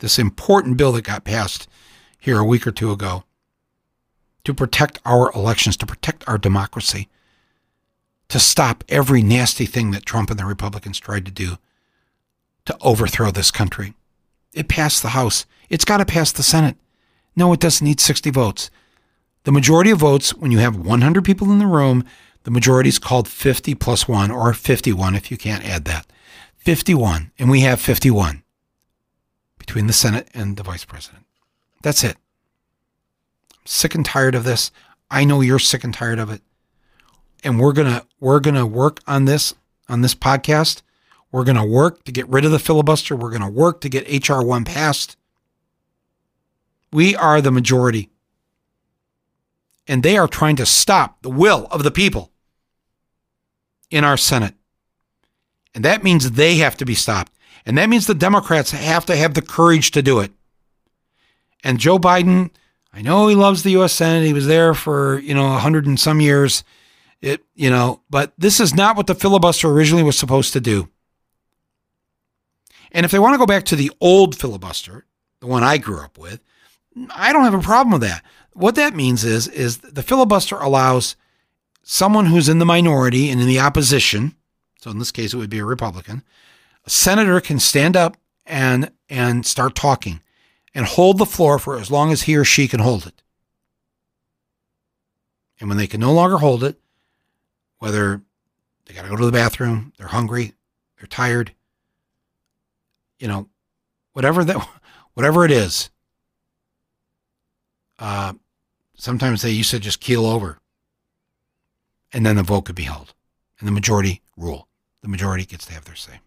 This 0.00 0.18
important 0.18 0.76
bill 0.76 0.92
that 0.92 1.04
got 1.04 1.24
passed 1.24 1.68
here 2.20 2.38
a 2.38 2.44
week 2.44 2.66
or 2.66 2.70
two 2.70 2.92
ago 2.92 3.24
to 4.44 4.52
protect 4.52 4.98
our 5.06 5.32
elections, 5.32 5.74
to 5.78 5.86
protect 5.86 6.28
our 6.28 6.36
democracy, 6.36 7.08
to 8.28 8.38
stop 8.38 8.84
every 8.90 9.22
nasty 9.22 9.64
thing 9.64 9.90
that 9.92 10.04
Trump 10.04 10.28
and 10.28 10.38
the 10.38 10.44
Republicans 10.44 10.98
tried 10.98 11.24
to 11.24 11.32
do 11.32 11.56
to 12.66 12.76
overthrow 12.82 13.30
this 13.30 13.50
country. 13.50 13.94
It 14.52 14.68
passed 14.68 15.00
the 15.00 15.10
House. 15.10 15.46
It's 15.70 15.86
got 15.86 15.96
to 15.96 16.04
pass 16.04 16.30
the 16.30 16.42
Senate. 16.42 16.76
No, 17.34 17.54
it 17.54 17.60
doesn't 17.60 17.86
need 17.86 18.00
60 18.00 18.28
votes. 18.28 18.70
The 19.46 19.52
majority 19.52 19.92
of 19.92 20.00
votes, 20.00 20.34
when 20.34 20.50
you 20.50 20.58
have 20.58 20.74
100 20.74 21.24
people 21.24 21.52
in 21.52 21.60
the 21.60 21.68
room, 21.68 22.04
the 22.42 22.50
majority 22.50 22.88
is 22.88 22.98
called 22.98 23.28
50 23.28 23.76
plus 23.76 24.08
1 24.08 24.28
or 24.32 24.52
51 24.52 25.14
if 25.14 25.30
you 25.30 25.36
can't 25.36 25.64
add 25.64 25.84
that. 25.84 26.04
51. 26.56 27.30
And 27.38 27.48
we 27.48 27.60
have 27.60 27.80
51 27.80 28.42
between 29.56 29.86
the 29.86 29.92
Senate 29.92 30.26
and 30.34 30.56
the 30.56 30.64
Vice 30.64 30.84
President. 30.84 31.26
That's 31.84 32.02
it. 32.02 32.16
I'm 33.52 33.66
sick 33.66 33.94
and 33.94 34.04
tired 34.04 34.34
of 34.34 34.42
this. 34.42 34.72
I 35.12 35.24
know 35.24 35.40
you're 35.40 35.60
sick 35.60 35.84
and 35.84 35.94
tired 35.94 36.18
of 36.18 36.28
it. 36.28 36.42
And 37.44 37.60
we're 37.60 37.72
going 37.72 38.00
to 38.00 38.04
we're 38.18 38.40
going 38.40 38.56
to 38.56 38.66
work 38.66 38.98
on 39.06 39.26
this 39.26 39.54
on 39.88 40.00
this 40.00 40.16
podcast. 40.16 40.82
We're 41.30 41.44
going 41.44 41.54
to 41.54 41.64
work 41.64 42.02
to 42.02 42.10
get 42.10 42.28
rid 42.28 42.44
of 42.44 42.50
the 42.50 42.58
filibuster. 42.58 43.14
We're 43.14 43.30
going 43.30 43.42
to 43.42 43.48
work 43.48 43.80
to 43.82 43.88
get 43.88 44.28
HR 44.28 44.42
1 44.42 44.64
passed. 44.64 45.16
We 46.92 47.14
are 47.14 47.40
the 47.40 47.52
majority. 47.52 48.10
And 49.88 50.02
they 50.02 50.16
are 50.16 50.28
trying 50.28 50.56
to 50.56 50.66
stop 50.66 51.22
the 51.22 51.30
will 51.30 51.66
of 51.70 51.84
the 51.84 51.90
people 51.90 52.32
in 53.90 54.04
our 54.04 54.16
Senate. 54.16 54.54
And 55.74 55.84
that 55.84 56.02
means 56.02 56.32
they 56.32 56.56
have 56.56 56.76
to 56.78 56.84
be 56.84 56.94
stopped. 56.94 57.32
And 57.64 57.76
that 57.78 57.88
means 57.88 58.06
the 58.06 58.14
Democrats 58.14 58.70
have 58.70 59.04
to 59.06 59.16
have 59.16 59.34
the 59.34 59.42
courage 59.42 59.90
to 59.92 60.02
do 60.02 60.20
it. 60.20 60.32
And 61.62 61.78
Joe 61.78 61.98
Biden, 61.98 62.50
I 62.92 63.02
know 63.02 63.28
he 63.28 63.34
loves 63.34 63.62
the 63.62 63.76
US 63.78 63.92
Senate. 63.92 64.26
He 64.26 64.32
was 64.32 64.46
there 64.46 64.72
for, 64.72 65.18
you 65.18 65.34
know, 65.34 65.54
a 65.54 65.58
hundred 65.58 65.86
and 65.86 65.98
some 65.98 66.20
years. 66.20 66.64
It, 67.20 67.44
you 67.54 67.70
know, 67.70 68.02
but 68.08 68.32
this 68.38 68.60
is 68.60 68.74
not 68.74 68.96
what 68.96 69.06
the 69.06 69.14
filibuster 69.14 69.68
originally 69.68 70.02
was 70.02 70.18
supposed 70.18 70.52
to 70.52 70.60
do. 70.60 70.88
And 72.92 73.04
if 73.04 73.10
they 73.10 73.18
want 73.18 73.34
to 73.34 73.38
go 73.38 73.46
back 73.46 73.64
to 73.64 73.76
the 73.76 73.90
old 74.00 74.38
filibuster, 74.38 75.06
the 75.40 75.46
one 75.46 75.62
I 75.62 75.76
grew 75.76 76.00
up 76.00 76.18
with, 76.18 76.40
I 77.10 77.32
don't 77.32 77.44
have 77.44 77.54
a 77.54 77.60
problem 77.60 77.92
with 77.92 78.02
that. 78.02 78.22
What 78.52 78.74
that 78.76 78.94
means 78.94 79.24
is 79.24 79.48
is 79.48 79.78
the 79.78 80.02
filibuster 80.02 80.56
allows 80.56 81.16
someone 81.82 82.26
who's 82.26 82.48
in 82.48 82.58
the 82.58 82.64
minority 82.64 83.30
and 83.30 83.40
in 83.40 83.46
the 83.46 83.60
opposition, 83.60 84.34
so 84.80 84.90
in 84.90 84.98
this 84.98 85.12
case 85.12 85.34
it 85.34 85.36
would 85.36 85.50
be 85.50 85.58
a 85.58 85.64
Republican, 85.64 86.22
a 86.84 86.90
senator 86.90 87.40
can 87.40 87.58
stand 87.58 87.96
up 87.96 88.16
and 88.46 88.90
and 89.08 89.44
start 89.44 89.74
talking 89.74 90.20
and 90.74 90.86
hold 90.86 91.18
the 91.18 91.26
floor 91.26 91.58
for 91.58 91.78
as 91.78 91.90
long 91.90 92.12
as 92.12 92.22
he 92.22 92.36
or 92.36 92.44
she 92.44 92.68
can 92.68 92.80
hold 92.80 93.06
it. 93.06 93.22
And 95.58 95.68
when 95.68 95.78
they 95.78 95.86
can 95.86 96.00
no 96.00 96.12
longer 96.12 96.38
hold 96.38 96.62
it, 96.64 96.78
whether 97.78 98.22
they 98.84 98.94
got 98.94 99.02
to 99.02 99.08
go 99.08 99.16
to 99.16 99.24
the 99.24 99.32
bathroom, 99.32 99.92
they're 99.96 100.08
hungry, 100.08 100.54
they're 100.98 101.06
tired, 101.06 101.52
you 103.18 103.28
know, 103.28 103.48
whatever 104.12 104.44
that 104.44 104.66
whatever 105.14 105.44
it 105.44 105.50
is, 105.50 105.90
uh, 107.98 108.32
sometimes 108.94 109.42
they 109.42 109.50
used 109.50 109.70
to 109.70 109.78
just 109.78 110.00
keel 110.00 110.26
over 110.26 110.58
and 112.12 112.24
then 112.24 112.36
the 112.36 112.42
vote 112.42 112.62
could 112.62 112.74
be 112.74 112.84
held 112.84 113.14
and 113.58 113.68
the 113.68 113.72
majority 113.72 114.22
rule. 114.36 114.68
The 115.02 115.08
majority 115.08 115.44
gets 115.44 115.66
to 115.66 115.74
have 115.74 115.84
their 115.84 115.94
say. 115.94 116.20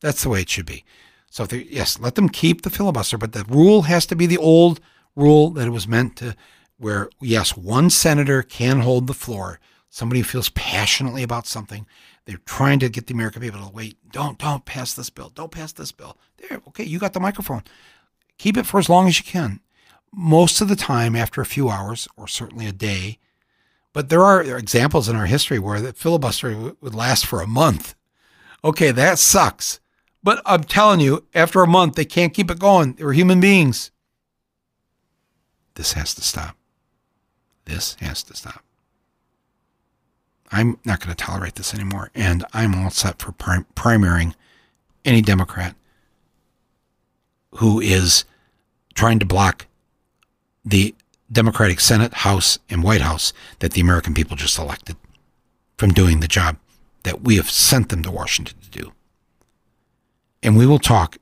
That's 0.00 0.22
the 0.22 0.28
way 0.28 0.42
it 0.42 0.50
should 0.50 0.66
be. 0.66 0.84
So, 1.30 1.46
yes, 1.50 1.98
let 1.98 2.14
them 2.14 2.28
keep 2.28 2.62
the 2.62 2.70
filibuster, 2.70 3.18
but 3.18 3.32
the 3.32 3.44
rule 3.44 3.82
has 3.82 4.06
to 4.06 4.16
be 4.16 4.26
the 4.26 4.38
old 4.38 4.80
rule 5.16 5.50
that 5.50 5.66
it 5.66 5.70
was 5.70 5.88
meant 5.88 6.16
to, 6.16 6.36
where, 6.78 7.10
yes, 7.20 7.56
one 7.56 7.90
senator 7.90 8.42
can 8.42 8.80
hold 8.80 9.06
the 9.06 9.14
floor. 9.14 9.58
Somebody 9.90 10.22
feels 10.22 10.48
passionately 10.50 11.22
about 11.22 11.46
something. 11.46 11.86
They're 12.24 12.40
trying 12.46 12.78
to 12.80 12.88
get 12.88 13.08
the 13.08 13.14
American 13.14 13.42
people 13.42 13.60
to 13.60 13.72
wait. 13.72 13.96
Don't, 14.10 14.38
don't 14.38 14.64
pass 14.64 14.94
this 14.94 15.10
bill. 15.10 15.30
Don't 15.34 15.50
pass 15.50 15.72
this 15.72 15.92
bill. 15.92 16.16
There, 16.36 16.62
okay, 16.68 16.84
you 16.84 16.98
got 16.98 17.12
the 17.12 17.20
microphone. 17.20 17.64
Keep 18.38 18.56
it 18.56 18.66
for 18.66 18.78
as 18.78 18.88
long 18.88 19.08
as 19.08 19.18
you 19.18 19.24
can 19.24 19.60
most 20.12 20.60
of 20.60 20.68
the 20.68 20.76
time 20.76 21.14
after 21.14 21.40
a 21.40 21.46
few 21.46 21.68
hours 21.68 22.08
or 22.16 22.26
certainly 22.28 22.66
a 22.66 22.72
day. 22.72 23.18
But 23.92 24.08
there 24.08 24.22
are 24.22 24.42
examples 24.42 25.08
in 25.08 25.16
our 25.16 25.26
history 25.26 25.58
where 25.58 25.80
the 25.80 25.92
filibuster 25.92 26.74
would 26.80 26.94
last 26.94 27.26
for 27.26 27.40
a 27.40 27.46
month. 27.46 27.94
Okay, 28.64 28.90
that 28.90 29.18
sucks. 29.18 29.80
But 30.22 30.42
I'm 30.44 30.64
telling 30.64 31.00
you, 31.00 31.24
after 31.34 31.62
a 31.62 31.66
month, 31.66 31.94
they 31.94 32.04
can't 32.04 32.34
keep 32.34 32.50
it 32.50 32.58
going. 32.58 32.94
They're 32.94 33.12
human 33.12 33.40
beings. 33.40 33.90
This 35.74 35.92
has 35.92 36.14
to 36.14 36.22
stop. 36.22 36.56
This 37.64 37.94
has 38.00 38.22
to 38.24 38.36
stop. 38.36 38.64
I'm 40.50 40.78
not 40.84 41.00
going 41.00 41.14
to 41.14 41.24
tolerate 41.24 41.54
this 41.54 41.72
anymore. 41.72 42.10
And 42.14 42.44
I'm 42.52 42.74
all 42.74 42.90
set 42.90 43.20
for 43.20 43.32
prim- 43.32 43.66
primarying 43.76 44.34
any 45.04 45.22
Democrat 45.22 45.76
who 47.52 47.80
is 47.80 48.24
trying 48.94 49.18
to 49.20 49.26
block 49.26 49.66
the 50.68 50.94
Democratic 51.30 51.80
Senate, 51.80 52.12
House, 52.12 52.58
and 52.68 52.82
White 52.82 53.00
House 53.00 53.32
that 53.60 53.72
the 53.72 53.80
American 53.80 54.14
people 54.14 54.36
just 54.36 54.58
elected 54.58 54.96
from 55.76 55.92
doing 55.92 56.20
the 56.20 56.28
job 56.28 56.56
that 57.04 57.22
we 57.22 57.36
have 57.36 57.50
sent 57.50 57.88
them 57.88 58.02
to 58.02 58.10
Washington 58.10 58.58
to 58.60 58.70
do. 58.70 58.92
And 60.42 60.56
we 60.56 60.66
will 60.66 60.78
talk 60.78 61.18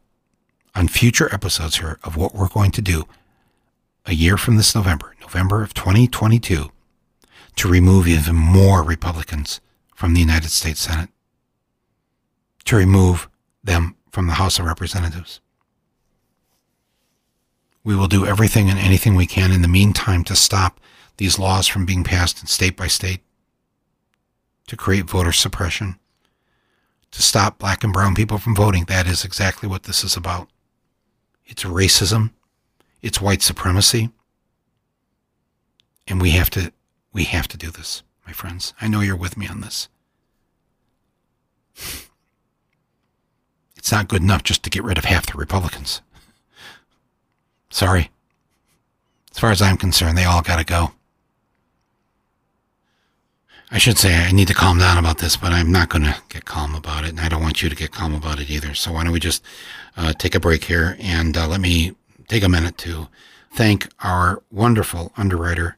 on 0.74 0.88
future 0.88 1.32
episodes 1.32 1.78
here 1.78 1.98
of 2.04 2.16
what 2.16 2.34
we're 2.34 2.48
going 2.48 2.70
to 2.72 2.82
do 2.82 3.04
a 4.04 4.14
year 4.14 4.36
from 4.36 4.56
this 4.56 4.74
November, 4.74 5.14
November 5.20 5.62
of 5.62 5.74
2022, 5.74 6.70
to 7.56 7.68
remove 7.68 8.06
even 8.06 8.36
more 8.36 8.82
Republicans 8.82 9.60
from 9.94 10.14
the 10.14 10.20
United 10.20 10.50
States 10.50 10.80
Senate, 10.80 11.08
to 12.64 12.76
remove 12.76 13.28
them 13.64 13.96
from 14.10 14.26
the 14.26 14.34
House 14.34 14.58
of 14.58 14.66
Representatives. 14.66 15.40
We 17.86 17.94
will 17.94 18.08
do 18.08 18.26
everything 18.26 18.68
and 18.68 18.80
anything 18.80 19.14
we 19.14 19.26
can 19.26 19.52
in 19.52 19.62
the 19.62 19.68
meantime 19.68 20.24
to 20.24 20.34
stop 20.34 20.80
these 21.18 21.38
laws 21.38 21.68
from 21.68 21.86
being 21.86 22.02
passed 22.02 22.40
in 22.40 22.48
state 22.48 22.76
by 22.76 22.88
state 22.88 23.20
to 24.66 24.76
create 24.76 25.04
voter 25.04 25.30
suppression, 25.30 25.96
to 27.12 27.22
stop 27.22 27.60
black 27.60 27.84
and 27.84 27.92
brown 27.92 28.16
people 28.16 28.38
from 28.38 28.56
voting. 28.56 28.86
That 28.86 29.06
is 29.06 29.24
exactly 29.24 29.68
what 29.68 29.84
this 29.84 30.02
is 30.02 30.16
about. 30.16 30.48
It's 31.44 31.62
racism, 31.62 32.32
it's 33.02 33.20
white 33.20 33.42
supremacy. 33.42 34.10
And 36.08 36.20
we 36.20 36.30
have 36.30 36.50
to 36.50 36.72
we 37.12 37.22
have 37.22 37.46
to 37.46 37.56
do 37.56 37.70
this, 37.70 38.02
my 38.26 38.32
friends. 38.32 38.74
I 38.80 38.88
know 38.88 39.00
you're 39.00 39.14
with 39.14 39.36
me 39.36 39.46
on 39.46 39.60
this. 39.60 39.88
It's 43.76 43.92
not 43.92 44.08
good 44.08 44.22
enough 44.22 44.42
just 44.42 44.64
to 44.64 44.70
get 44.70 44.82
rid 44.82 44.98
of 44.98 45.04
half 45.04 45.26
the 45.26 45.38
Republicans. 45.38 46.02
Sorry. 47.76 48.10
As 49.30 49.38
far 49.38 49.50
as 49.50 49.60
I'm 49.60 49.76
concerned, 49.76 50.16
they 50.16 50.24
all 50.24 50.40
got 50.40 50.56
to 50.56 50.64
go. 50.64 50.92
I 53.70 53.76
should 53.76 53.98
say 53.98 54.16
I 54.16 54.32
need 54.32 54.48
to 54.48 54.54
calm 54.54 54.78
down 54.78 54.96
about 54.96 55.18
this, 55.18 55.36
but 55.36 55.52
I'm 55.52 55.70
not 55.70 55.90
to 55.90 56.16
get 56.30 56.46
calm 56.46 56.74
about 56.74 57.04
it, 57.04 57.10
and 57.10 57.20
I 57.20 57.28
don't 57.28 57.42
want 57.42 57.62
you 57.62 57.68
to 57.68 57.76
get 57.76 57.92
calm 57.92 58.14
about 58.14 58.40
it 58.40 58.48
either. 58.48 58.72
So 58.72 58.92
why 58.92 59.04
don't 59.04 59.12
we 59.12 59.20
just 59.20 59.44
uh, 59.94 60.14
take 60.14 60.34
a 60.34 60.40
break 60.40 60.64
here 60.64 60.96
and 61.00 61.36
uh, 61.36 61.46
let 61.46 61.60
me 61.60 61.94
take 62.28 62.42
a 62.42 62.48
minute 62.48 62.78
to 62.78 63.08
thank 63.52 63.92
our 64.00 64.42
wonderful 64.50 65.12
underwriter 65.18 65.76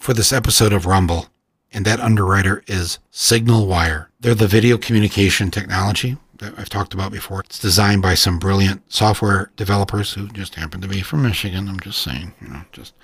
for 0.00 0.14
this 0.14 0.32
episode 0.32 0.72
of 0.72 0.86
Rumble, 0.86 1.26
and 1.70 1.84
that 1.84 2.00
underwriter 2.00 2.64
is 2.66 2.98
SignalWire. 3.12 4.06
They're 4.20 4.34
the 4.34 4.46
video 4.46 4.78
communication 4.78 5.50
technology 5.50 6.16
that 6.38 6.54
I've 6.58 6.68
talked 6.68 6.94
about 6.94 7.12
before. 7.12 7.40
It's 7.40 7.58
designed 7.58 8.02
by 8.02 8.14
some 8.14 8.38
brilliant 8.38 8.92
software 8.92 9.50
developers 9.56 10.12
who 10.12 10.28
just 10.28 10.54
happen 10.54 10.80
to 10.80 10.88
be 10.88 11.02
from 11.02 11.22
Michigan. 11.22 11.68
I'm 11.68 11.80
just 11.80 12.02
saying, 12.02 12.34
you 12.40 12.48
know, 12.48 12.62
just. 12.72 12.94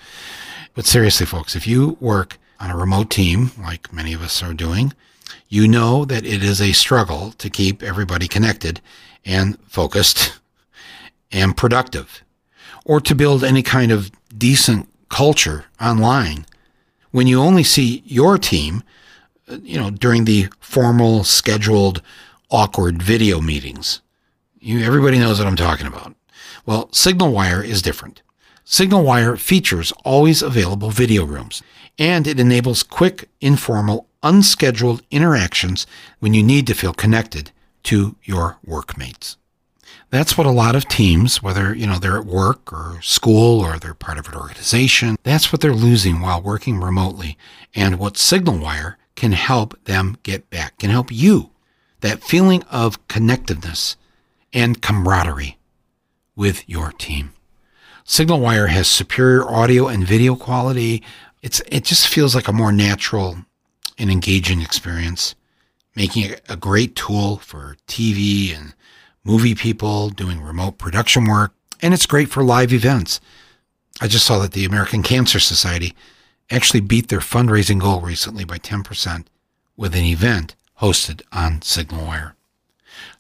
But 0.75 0.87
seriously, 0.87 1.27
folks, 1.27 1.55
if 1.55 1.67
you 1.67 1.97
work 2.01 2.39
on 2.59 2.71
a 2.71 2.77
remote 2.77 3.11
team, 3.11 3.51
like 3.59 3.93
many 3.93 4.13
of 4.13 4.23
us 4.23 4.43
are 4.43 4.55
doing, 4.55 4.95
you 5.49 5.69
know 5.69 6.05
that 6.05 6.25
it 6.25 6.43
is 6.43 6.61
a 6.61 6.73
struggle 6.73 7.33
to 7.33 7.51
keep 7.51 7.83
everybody 7.83 8.29
connected 8.29 8.81
and 9.25 9.59
focused 9.69 10.39
and 11.33 11.57
productive, 11.57 12.23
or 12.85 13.01
to 13.01 13.15
build 13.15 13.45
any 13.45 13.63
kind 13.63 13.93
of 13.93 14.11
decent 14.37 14.89
culture 15.09 15.67
online 15.81 16.47
when 17.13 17.27
you 17.27 17.41
only 17.41 17.63
see 17.63 18.03
your 18.05 18.37
team, 18.37 18.83
uh, 19.49 19.59
you 19.63 19.79
know, 19.79 19.91
during 19.91 20.25
the 20.25 20.49
formal, 20.59 21.23
scheduled, 21.23 22.03
awkward 22.53 23.03
video 23.03 23.41
meetings. 23.41 24.03
You, 24.61 24.85
everybody 24.85 25.19
knows 25.19 25.39
what 25.39 25.49
I'm 25.49 25.57
talking 25.57 25.87
about. 25.87 26.15
Well, 26.67 26.87
SignalWire 26.89 27.65
is 27.65 27.83
different. 27.83 28.23
SignalWire 28.65 29.39
features 29.39 29.93
always 30.05 30.43
available 30.43 30.91
video 30.91 31.25
rooms, 31.25 31.63
and 31.99 32.27
it 32.27 32.39
enables 32.39 32.83
quick, 32.83 33.29
informal, 33.41 34.07
unscheduled 34.23 35.03
interactions 35.11 35.87
when 36.21 36.35
you 36.35 36.43
need 36.43 36.67
to 36.69 36.75
feel 36.75 36.93
connected 36.93 37.51
to 37.85 38.17
your 38.23 38.59
workmates. 38.65 39.37
That's 40.11 40.37
what 40.37 40.47
a 40.47 40.51
lot 40.51 40.77
of 40.77 40.87
teams, 40.89 41.43
whether 41.43 41.75
you 41.75 41.87
know 41.87 41.99
they're 41.99 42.19
at 42.19 42.27
work 42.27 42.71
or 42.71 43.01
school 43.01 43.61
or 43.61 43.79
they're 43.79 43.95
part 43.95 44.19
of 44.19 44.29
an 44.29 44.35
organization, 44.35 45.17
that's 45.23 45.51
what 45.51 45.63
they're 45.63 45.73
losing 45.73 46.21
while 46.21 46.41
working 46.41 46.79
remotely. 46.79 47.39
And 47.75 47.99
what 47.99 48.15
SignalWire 48.15 48.97
can 49.17 49.33
help 49.33 49.83
them 49.85 50.19
get 50.23 50.51
back, 50.51 50.79
can 50.79 50.91
help 50.91 51.11
you, 51.11 51.52
that 52.03 52.23
feeling 52.23 52.63
of 52.65 53.09
connectedness 53.09 53.97
and 54.53 54.83
camaraderie 54.83 55.59
with 56.37 56.69
your 56.69 56.93
team. 56.93 57.33
SignalWire 58.05 58.69
has 58.69 58.89
superior 58.89 59.49
audio 59.49 59.89
and 59.89 60.07
video 60.07 60.37
quality. 60.37 61.03
It's 61.41 61.61
it 61.69 61.85
just 61.85 62.09
feels 62.09 62.35
like 62.35 62.49
a 62.49 62.53
more 62.53 62.73
natural 62.73 63.39
and 63.99 64.11
engaging 64.11 64.61
experience, 64.61 65.35
making 65.97 66.25
it 66.25 66.43
a 66.49 66.57
great 66.57 66.97
tool 66.97 67.39
for 67.39 67.77
TV 67.87 68.57
and 68.57 68.75
movie 69.25 69.55
people 69.55 70.11
doing 70.11 70.41
remote 70.41 70.79
production 70.79 71.27
work, 71.27 71.55
and 71.81 71.95
it's 71.95 72.07
great 72.07 72.29
for 72.29 72.43
live 72.43 72.73
events. 72.73 73.21
I 74.01 74.09
just 74.09 74.27
saw 74.27 74.39
that 74.41 74.53
the 74.53 74.65
American 74.65 75.03
Cancer 75.03 75.39
Society 75.39 75.95
actually 76.51 76.81
beat 76.81 77.09
their 77.09 77.21
fundraising 77.21 77.81
goal 77.81 78.01
recently 78.01 78.45
by 78.45 78.59
10% 78.59 79.27
with 79.77 79.95
an 79.95 80.05
event 80.05 80.57
hosted 80.83 81.23
on 81.33 81.61
SignalWire. 81.61 82.33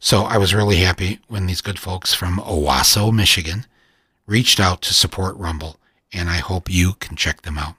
So 0.01 0.25
I 0.25 0.37
was 0.37 0.53
really 0.53 0.79
happy 0.79 1.21
when 1.29 1.47
these 1.47 1.61
good 1.61 1.79
folks 1.79 2.13
from 2.13 2.39
Owosso, 2.39 3.13
Michigan, 3.13 3.67
reached 4.27 4.59
out 4.59 4.83
to 4.83 4.93
support 4.93 5.37
Rumble, 5.37 5.77
and 6.13 6.29
I 6.29 6.39
hope 6.39 6.69
you 6.69 6.95
can 6.95 7.15
check 7.15 7.43
them 7.43 7.57
out. 7.57 7.77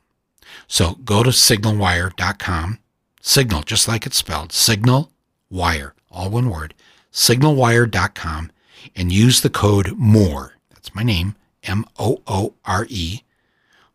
So 0.68 0.94
go 1.04 1.22
to 1.22 1.32
signalwire.com, 1.32 2.80
signal 3.22 3.62
just 3.64 3.88
like 3.90 4.06
it's 4.06 4.18
spelled, 4.18 4.54
signal 4.54 5.12
wire, 5.50 5.94
all 6.10 6.30
one 6.30 6.50
word, 6.50 6.74
signalwire.com, 7.12 8.52
and 8.96 9.12
use 9.12 9.42
the 9.42 9.50
code 9.50 9.98
MOORE, 9.98 10.54
that's 10.70 10.96
my 10.96 11.04
name, 11.04 11.36
M 11.64 11.86
O 12.00 12.22
O 12.26 12.54
R 12.66 12.88
E, 12.90 13.22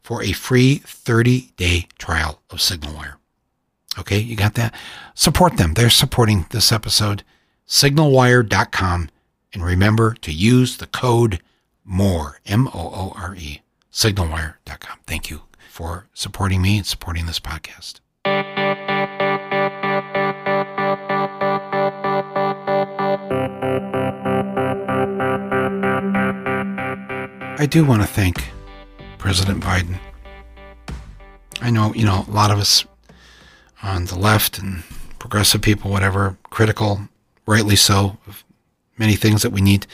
for 0.02 0.22
a 0.22 0.32
free 0.32 0.76
30 0.84 1.52
day 1.56 1.86
trial 1.98 2.42
of 2.50 2.58
SignalWire. 2.58 3.17
Okay, 3.98 4.18
you 4.18 4.36
got 4.36 4.54
that? 4.54 4.74
Support 5.14 5.56
them. 5.56 5.74
They're 5.74 5.90
supporting 5.90 6.46
this 6.50 6.70
episode. 6.72 7.24
Signalwire.com. 7.66 9.10
And 9.52 9.64
remember 9.64 10.14
to 10.14 10.32
use 10.32 10.76
the 10.76 10.86
code 10.86 11.40
MOORE, 11.84 12.40
M 12.46 12.68
O 12.68 12.70
O 12.74 13.12
R 13.16 13.34
E, 13.34 13.62
signalwire.com. 13.92 14.98
Thank 15.06 15.30
you 15.30 15.42
for 15.70 16.06
supporting 16.12 16.60
me 16.62 16.76
and 16.78 16.86
supporting 16.86 17.26
this 17.26 17.40
podcast. 17.40 18.00
I 27.60 27.66
do 27.68 27.84
want 27.84 28.02
to 28.02 28.08
thank 28.08 28.44
President 29.18 29.62
Biden. 29.62 29.98
I 31.60 31.70
know, 31.70 31.92
you 31.94 32.04
know, 32.04 32.24
a 32.28 32.30
lot 32.30 32.50
of 32.50 32.58
us 32.58 32.84
on 33.82 34.06
the 34.06 34.18
left 34.18 34.58
and 34.58 34.82
progressive 35.18 35.62
people, 35.62 35.90
whatever, 35.90 36.36
critical, 36.50 37.08
rightly 37.46 37.76
so, 37.76 38.18
many 38.98 39.14
things 39.14 39.42
that 39.42 39.52
we 39.52 39.60
need. 39.60 39.86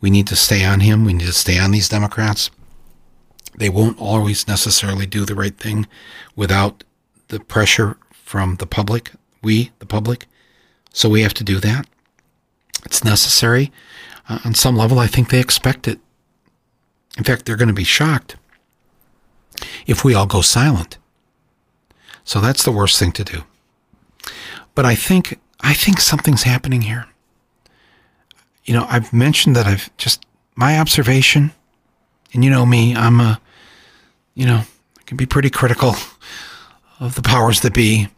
We 0.00 0.10
need 0.10 0.26
to 0.28 0.36
stay 0.36 0.64
on 0.64 0.80
him. 0.80 1.04
We 1.04 1.12
need 1.12 1.26
to 1.26 1.32
stay 1.32 1.58
on 1.58 1.70
these 1.70 1.88
Democrats. 1.88 2.50
They 3.56 3.68
won't 3.68 4.00
always 4.00 4.48
necessarily 4.48 5.06
do 5.06 5.24
the 5.24 5.34
right 5.34 5.56
thing 5.56 5.86
without 6.36 6.84
the 7.28 7.40
pressure 7.40 7.98
from 8.12 8.56
the 8.56 8.66
public, 8.66 9.12
we, 9.42 9.72
the 9.78 9.86
public. 9.86 10.26
So 10.92 11.08
we 11.08 11.22
have 11.22 11.34
to 11.34 11.44
do 11.44 11.58
that. 11.60 11.86
It's 12.84 13.04
necessary. 13.04 13.72
Uh, 14.28 14.38
on 14.44 14.54
some 14.54 14.76
level, 14.76 14.98
I 14.98 15.06
think 15.06 15.28
they 15.28 15.40
expect 15.40 15.86
it. 15.86 15.98
In 17.18 17.24
fact, 17.24 17.44
they're 17.44 17.56
going 17.56 17.68
to 17.68 17.74
be 17.74 17.84
shocked 17.84 18.36
if 19.86 20.04
we 20.04 20.14
all 20.14 20.26
go 20.26 20.40
silent. 20.40 20.98
So 22.24 22.40
that's 22.40 22.62
the 22.62 22.72
worst 22.72 22.98
thing 22.98 23.12
to 23.12 23.24
do. 23.24 23.42
But 24.74 24.86
I 24.86 24.94
think 24.94 25.38
I 25.60 25.74
think 25.74 26.00
something's 26.00 26.42
happening 26.42 26.82
here. 26.82 27.06
You 28.64 28.74
know, 28.74 28.86
I've 28.88 29.12
mentioned 29.12 29.56
that 29.56 29.66
I've 29.66 29.94
just 29.96 30.24
my 30.54 30.78
observation, 30.78 31.52
and 32.32 32.44
you 32.44 32.50
know 32.50 32.66
me, 32.66 32.94
I'm 32.94 33.20
a, 33.20 33.40
you 34.34 34.46
know, 34.46 34.62
I 34.98 35.02
can 35.06 35.16
be 35.16 35.26
pretty 35.26 35.50
critical 35.50 35.94
of 37.00 37.14
the 37.14 37.22
powers 37.22 37.60
that 37.60 37.74
be 37.74 38.08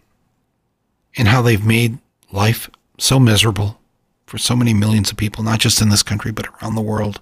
and 1.17 1.29
how 1.29 1.43
they've 1.43 1.65
made 1.65 1.99
life 2.33 2.69
so 2.99 3.19
miserable 3.19 3.79
for 4.27 4.39
so 4.39 4.57
many 4.57 4.75
millions 4.75 5.11
of 5.11 5.17
people, 5.17 5.45
not 5.45 5.61
just 5.61 5.81
in 5.81 5.89
this 5.89 6.03
country, 6.03 6.33
but 6.33 6.49
around 6.49 6.75
the 6.75 6.83
world. 6.83 7.21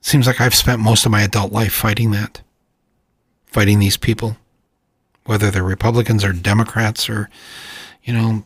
Seems 0.00 0.26
like 0.26 0.40
I've 0.40 0.54
spent 0.54 0.80
most 0.80 1.04
of 1.04 1.12
my 1.12 1.22
adult 1.22 1.52
life 1.52 1.72
fighting 1.72 2.10
that, 2.12 2.40
fighting 3.44 3.78
these 3.78 3.96
people, 3.96 4.36
whether 5.24 5.50
they're 5.50 5.62
Republicans 5.62 6.24
or 6.24 6.32
Democrats 6.32 7.08
or, 7.08 7.28
you 8.02 8.12
know, 8.12 8.44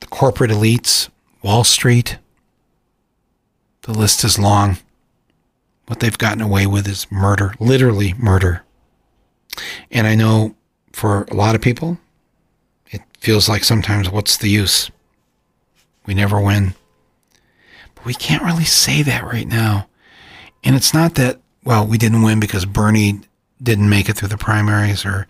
the 0.00 0.06
corporate 0.06 0.50
elites, 0.50 1.08
Wall 1.42 1.64
Street. 1.64 2.18
The 3.82 3.92
list 3.92 4.24
is 4.24 4.38
long. 4.38 4.78
What 5.86 6.00
they've 6.00 6.16
gotten 6.16 6.40
away 6.40 6.66
with 6.66 6.86
is 6.86 7.10
murder, 7.10 7.54
literally 7.58 8.14
murder. 8.14 8.62
And 9.90 10.06
I 10.06 10.14
know 10.14 10.54
for 10.92 11.24
a 11.24 11.34
lot 11.34 11.54
of 11.54 11.60
people, 11.60 11.98
it 12.90 13.02
feels 13.18 13.48
like 13.48 13.64
sometimes 13.64 14.08
what's 14.10 14.36
the 14.36 14.48
use? 14.48 14.90
We 16.06 16.14
never 16.14 16.40
win. 16.40 16.74
But 17.94 18.04
we 18.04 18.14
can't 18.14 18.44
really 18.44 18.64
say 18.64 19.02
that 19.02 19.24
right 19.24 19.46
now. 19.46 19.88
And 20.64 20.76
it's 20.76 20.94
not 20.94 21.16
that, 21.16 21.40
well, 21.64 21.86
we 21.86 21.98
didn't 21.98 22.22
win 22.22 22.40
because 22.40 22.64
Bernie 22.64 23.20
didn't 23.62 23.88
make 23.88 24.08
it 24.08 24.16
through 24.16 24.28
the 24.28 24.38
primaries 24.38 25.04
or, 25.04 25.26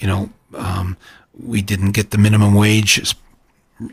you 0.00 0.06
know, 0.06 0.30
um, 0.54 0.96
we 1.38 1.62
didn't 1.62 1.92
get 1.92 2.10
the 2.10 2.18
minimum 2.18 2.54
wage 2.54 3.14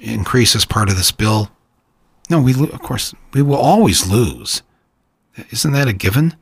increase 0.02 0.56
as 0.56 0.66
part 0.66 0.90
of 0.90 0.98
this 0.98 1.12
bill. 1.12 1.50
No, 2.30 2.42
we, 2.42 2.54
of 2.54 2.82
course, 2.82 3.14
we 3.34 3.42
will 3.42 3.56
always 3.56 4.10
lose. 4.10 4.64
Isn't 5.52 5.74
that 5.74 5.88
a 5.88 5.94
given? 5.94 6.36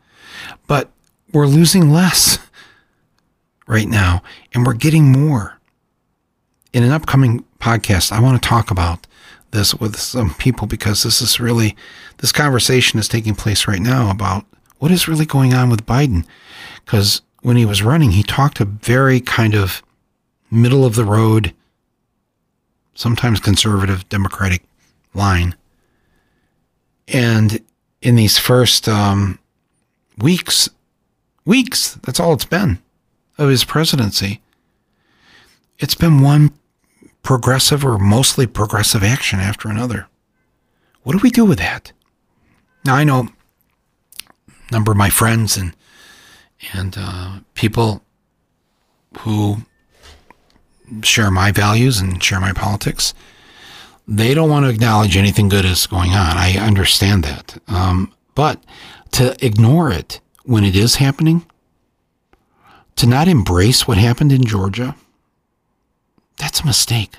But 0.67 0.89
we're 1.31 1.47
losing 1.47 1.91
less. 1.91 2.39
right 3.67 3.87
now, 3.87 4.21
and 4.53 4.65
we're 4.65 4.73
getting 4.73 5.11
more. 5.11 5.59
In 6.73 6.83
an 6.83 6.91
upcoming 6.91 7.45
podcast, 7.59 8.11
I 8.11 8.19
want 8.19 8.41
to 8.41 8.47
talk 8.47 8.69
about 8.69 9.07
this 9.51 9.73
with 9.73 9.95
some 9.95 10.33
people 10.35 10.67
because 10.67 11.03
this 11.03 11.21
is 11.21 11.39
really, 11.39 11.75
this 12.17 12.31
conversation 12.31 12.99
is 12.99 13.07
taking 13.07 13.33
place 13.33 13.67
right 13.67 13.79
now 13.79 14.11
about 14.11 14.45
what 14.79 14.91
is 14.91 15.07
really 15.07 15.25
going 15.25 15.53
on 15.53 15.69
with 15.69 15.85
Biden. 15.85 16.25
Because 16.83 17.21
when 17.45 17.57
he 17.57 17.65
was 17.65 17.83
running, 17.83 18.09
he 18.09 18.23
talked 18.23 18.59
a 18.59 18.65
very 18.65 19.21
kind 19.21 19.53
of 19.53 19.83
middle 20.49 20.83
of 20.83 20.95
the 20.95 21.05
road, 21.05 21.53
sometimes 22.95 23.39
conservative 23.39 24.09
Democratic 24.09 24.63
line. 25.13 25.53
And 27.07 27.59
in 28.01 28.15
these 28.15 28.39
first 28.39 28.89
um, 28.89 29.37
weeks, 30.17 30.71
weeks, 31.45 31.99
that's 32.01 32.19
all 32.19 32.33
it's 32.33 32.45
been 32.45 32.79
of 33.37 33.49
his 33.49 33.63
presidency, 33.63 34.41
it's 35.77 35.93
been 35.93 36.21
one 36.21 36.51
progressive 37.21 37.85
or 37.85 37.99
mostly 37.99 38.47
progressive 38.47 39.03
action 39.03 39.39
after 39.39 39.69
another. 39.69 40.07
What 41.03 41.13
do 41.13 41.19
we 41.21 41.29
do 41.29 41.45
with 41.45 41.59
that? 41.59 41.91
Now 42.83 42.95
I 42.95 43.03
know 43.03 43.27
a 44.47 44.71
number 44.71 44.91
of 44.91 44.97
my 44.97 45.11
friends 45.11 45.57
and 45.57 45.75
and 46.73 46.95
uh, 46.97 47.39
people 47.53 48.01
who 49.19 49.57
share 51.03 51.31
my 51.31 51.51
values 51.51 51.99
and 51.99 52.21
share 52.23 52.39
my 52.39 52.53
politics. 52.53 53.13
They 54.07 54.33
don't 54.33 54.49
want 54.49 54.65
to 54.65 54.69
acknowledge 54.69 55.17
anything 55.17 55.49
good 55.49 55.65
is 55.65 55.87
going 55.87 56.11
on. 56.11 56.37
I 56.37 56.57
understand 56.57 57.23
that, 57.23 57.57
um, 57.67 58.13
but 58.35 58.63
to 59.13 59.35
ignore 59.43 59.91
it 59.91 60.19
when 60.43 60.63
it 60.63 60.75
is 60.75 60.95
happening, 60.95 61.45
to 62.97 63.07
not 63.07 63.27
embrace 63.27 63.87
what 63.87 63.97
happened 63.97 64.31
in 64.31 64.45
Georgia, 64.45 64.95
that's 66.37 66.61
a 66.61 66.65
mistake. 66.65 67.15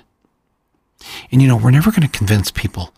And 1.32 1.42
you 1.42 1.49
know, 1.49 1.57
we're 1.57 1.70
never 1.70 1.90
going 1.90 2.09
to 2.09 2.18
convince 2.18 2.51
people 2.51 2.92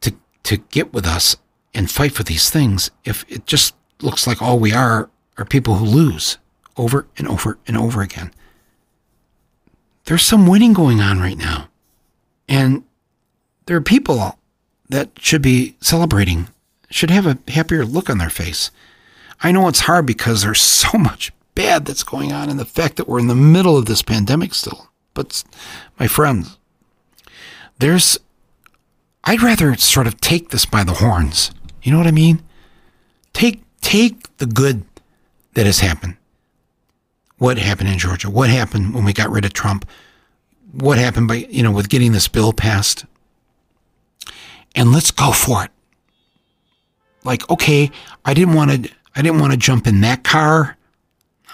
to 0.00 0.14
to 0.44 0.58
get 0.58 0.92
with 0.92 1.06
us 1.06 1.36
and 1.74 1.90
fight 1.90 2.12
for 2.12 2.22
these 2.22 2.50
things 2.50 2.90
if 3.04 3.24
it 3.28 3.46
just 3.46 3.74
looks 4.00 4.26
like 4.26 4.40
all 4.40 4.58
we 4.58 4.72
are 4.72 5.10
are 5.38 5.44
people 5.44 5.74
who 5.74 5.84
lose 5.84 6.38
over 6.76 7.06
and 7.16 7.28
over 7.28 7.58
and 7.66 7.76
over 7.76 8.02
again. 8.02 8.32
There's 10.04 10.22
some 10.22 10.46
winning 10.46 10.72
going 10.72 11.00
on 11.00 11.20
right 11.20 11.38
now. 11.38 11.68
And 12.48 12.84
there 13.66 13.76
are 13.76 13.82
people 13.82 14.38
that 14.88 15.10
should 15.18 15.42
be 15.42 15.76
celebrating, 15.80 16.48
should 16.90 17.10
have 17.10 17.26
a 17.26 17.38
happier 17.50 17.84
look 17.84 18.08
on 18.08 18.18
their 18.18 18.30
face. 18.30 18.70
I 19.42 19.52
know 19.52 19.68
it's 19.68 19.80
hard 19.80 20.06
because 20.06 20.42
there's 20.42 20.60
so 20.86 20.96
much 20.98 21.32
bad 21.54 21.86
that's 21.86 22.04
going 22.04 22.32
on 22.32 22.48
and 22.48 22.58
the 22.58 22.64
fact 22.64 22.96
that 22.96 23.08
we're 23.08 23.18
in 23.18 23.28
the 23.28 23.34
middle 23.34 23.76
of 23.76 23.86
this 23.86 24.02
pandemic 24.02 24.54
still. 24.54 24.90
But 25.14 25.42
my 25.98 26.06
friends, 26.06 26.58
there's 27.78 28.18
I'd 29.24 29.42
rather 29.42 29.74
sort 29.76 30.06
of 30.06 30.20
take 30.20 30.50
this 30.50 30.66
by 30.66 30.84
the 30.84 30.94
horns. 30.94 31.50
You 31.82 31.90
know 31.90 31.98
what 31.98 32.06
I 32.06 32.12
mean? 32.12 32.42
Take 33.32 33.62
take 33.80 34.36
the 34.36 34.46
good 34.46 34.84
that 35.56 35.66
has 35.66 35.80
happened. 35.80 36.16
What 37.38 37.58
happened 37.58 37.88
in 37.88 37.98
Georgia? 37.98 38.30
What 38.30 38.50
happened 38.50 38.94
when 38.94 39.04
we 39.04 39.12
got 39.12 39.30
rid 39.30 39.46
of 39.46 39.54
Trump? 39.54 39.88
What 40.72 40.98
happened 40.98 41.28
by 41.28 41.46
you 41.48 41.62
know 41.62 41.72
with 41.72 41.88
getting 41.88 42.12
this 42.12 42.28
bill 42.28 42.52
passed? 42.52 43.06
And 44.74 44.92
let's 44.92 45.10
go 45.10 45.32
for 45.32 45.64
it. 45.64 45.70
Like, 47.24 47.48
okay, 47.50 47.90
I 48.24 48.34
didn't 48.34 48.54
want 48.54 48.70
to 48.70 48.90
I 49.14 49.22
didn't 49.22 49.40
want 49.40 49.52
to 49.52 49.58
jump 49.58 49.86
in 49.86 50.02
that 50.02 50.24
car, 50.24 50.76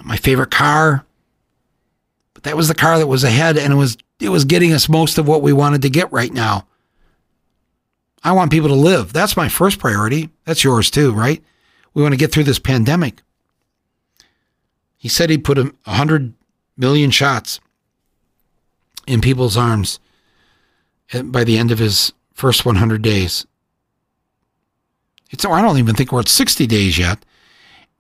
my 0.02 0.16
favorite 0.16 0.50
car. 0.50 1.06
But 2.34 2.42
that 2.42 2.56
was 2.56 2.66
the 2.66 2.74
car 2.74 2.98
that 2.98 3.06
was 3.06 3.22
ahead 3.22 3.56
and 3.56 3.72
it 3.72 3.76
was 3.76 3.96
it 4.20 4.30
was 4.30 4.44
getting 4.44 4.72
us 4.72 4.88
most 4.88 5.16
of 5.16 5.28
what 5.28 5.42
we 5.42 5.52
wanted 5.52 5.82
to 5.82 5.90
get 5.90 6.12
right 6.12 6.32
now. 6.32 6.66
I 8.24 8.32
want 8.32 8.50
people 8.50 8.68
to 8.68 8.74
live. 8.74 9.12
That's 9.12 9.36
my 9.36 9.48
first 9.48 9.78
priority. 9.78 10.30
That's 10.44 10.64
yours 10.64 10.90
too, 10.90 11.12
right? 11.12 11.42
We 11.94 12.02
want 12.02 12.14
to 12.14 12.18
get 12.18 12.32
through 12.32 12.44
this 12.44 12.58
pandemic. 12.58 13.22
He 15.02 15.08
said 15.08 15.30
he 15.30 15.36
put 15.38 15.58
a 15.58 15.64
100 15.82 16.32
million 16.76 17.10
shots 17.10 17.58
in 19.04 19.20
people's 19.20 19.56
arms 19.56 19.98
by 21.24 21.42
the 21.42 21.58
end 21.58 21.72
of 21.72 21.80
his 21.80 22.12
first 22.34 22.64
100 22.64 23.02
days. 23.02 23.44
It's, 25.32 25.44
I 25.44 25.60
don't 25.60 25.78
even 25.78 25.96
think 25.96 26.12
we're 26.12 26.20
at 26.20 26.28
60 26.28 26.68
days 26.68 26.98
yet. 26.98 27.24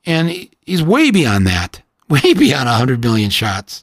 And 0.06 0.48
he's 0.60 0.84
way 0.84 1.10
beyond 1.10 1.44
that, 1.48 1.82
way 2.08 2.34
beyond 2.34 2.66
100 2.66 3.02
million 3.02 3.30
shots. 3.30 3.82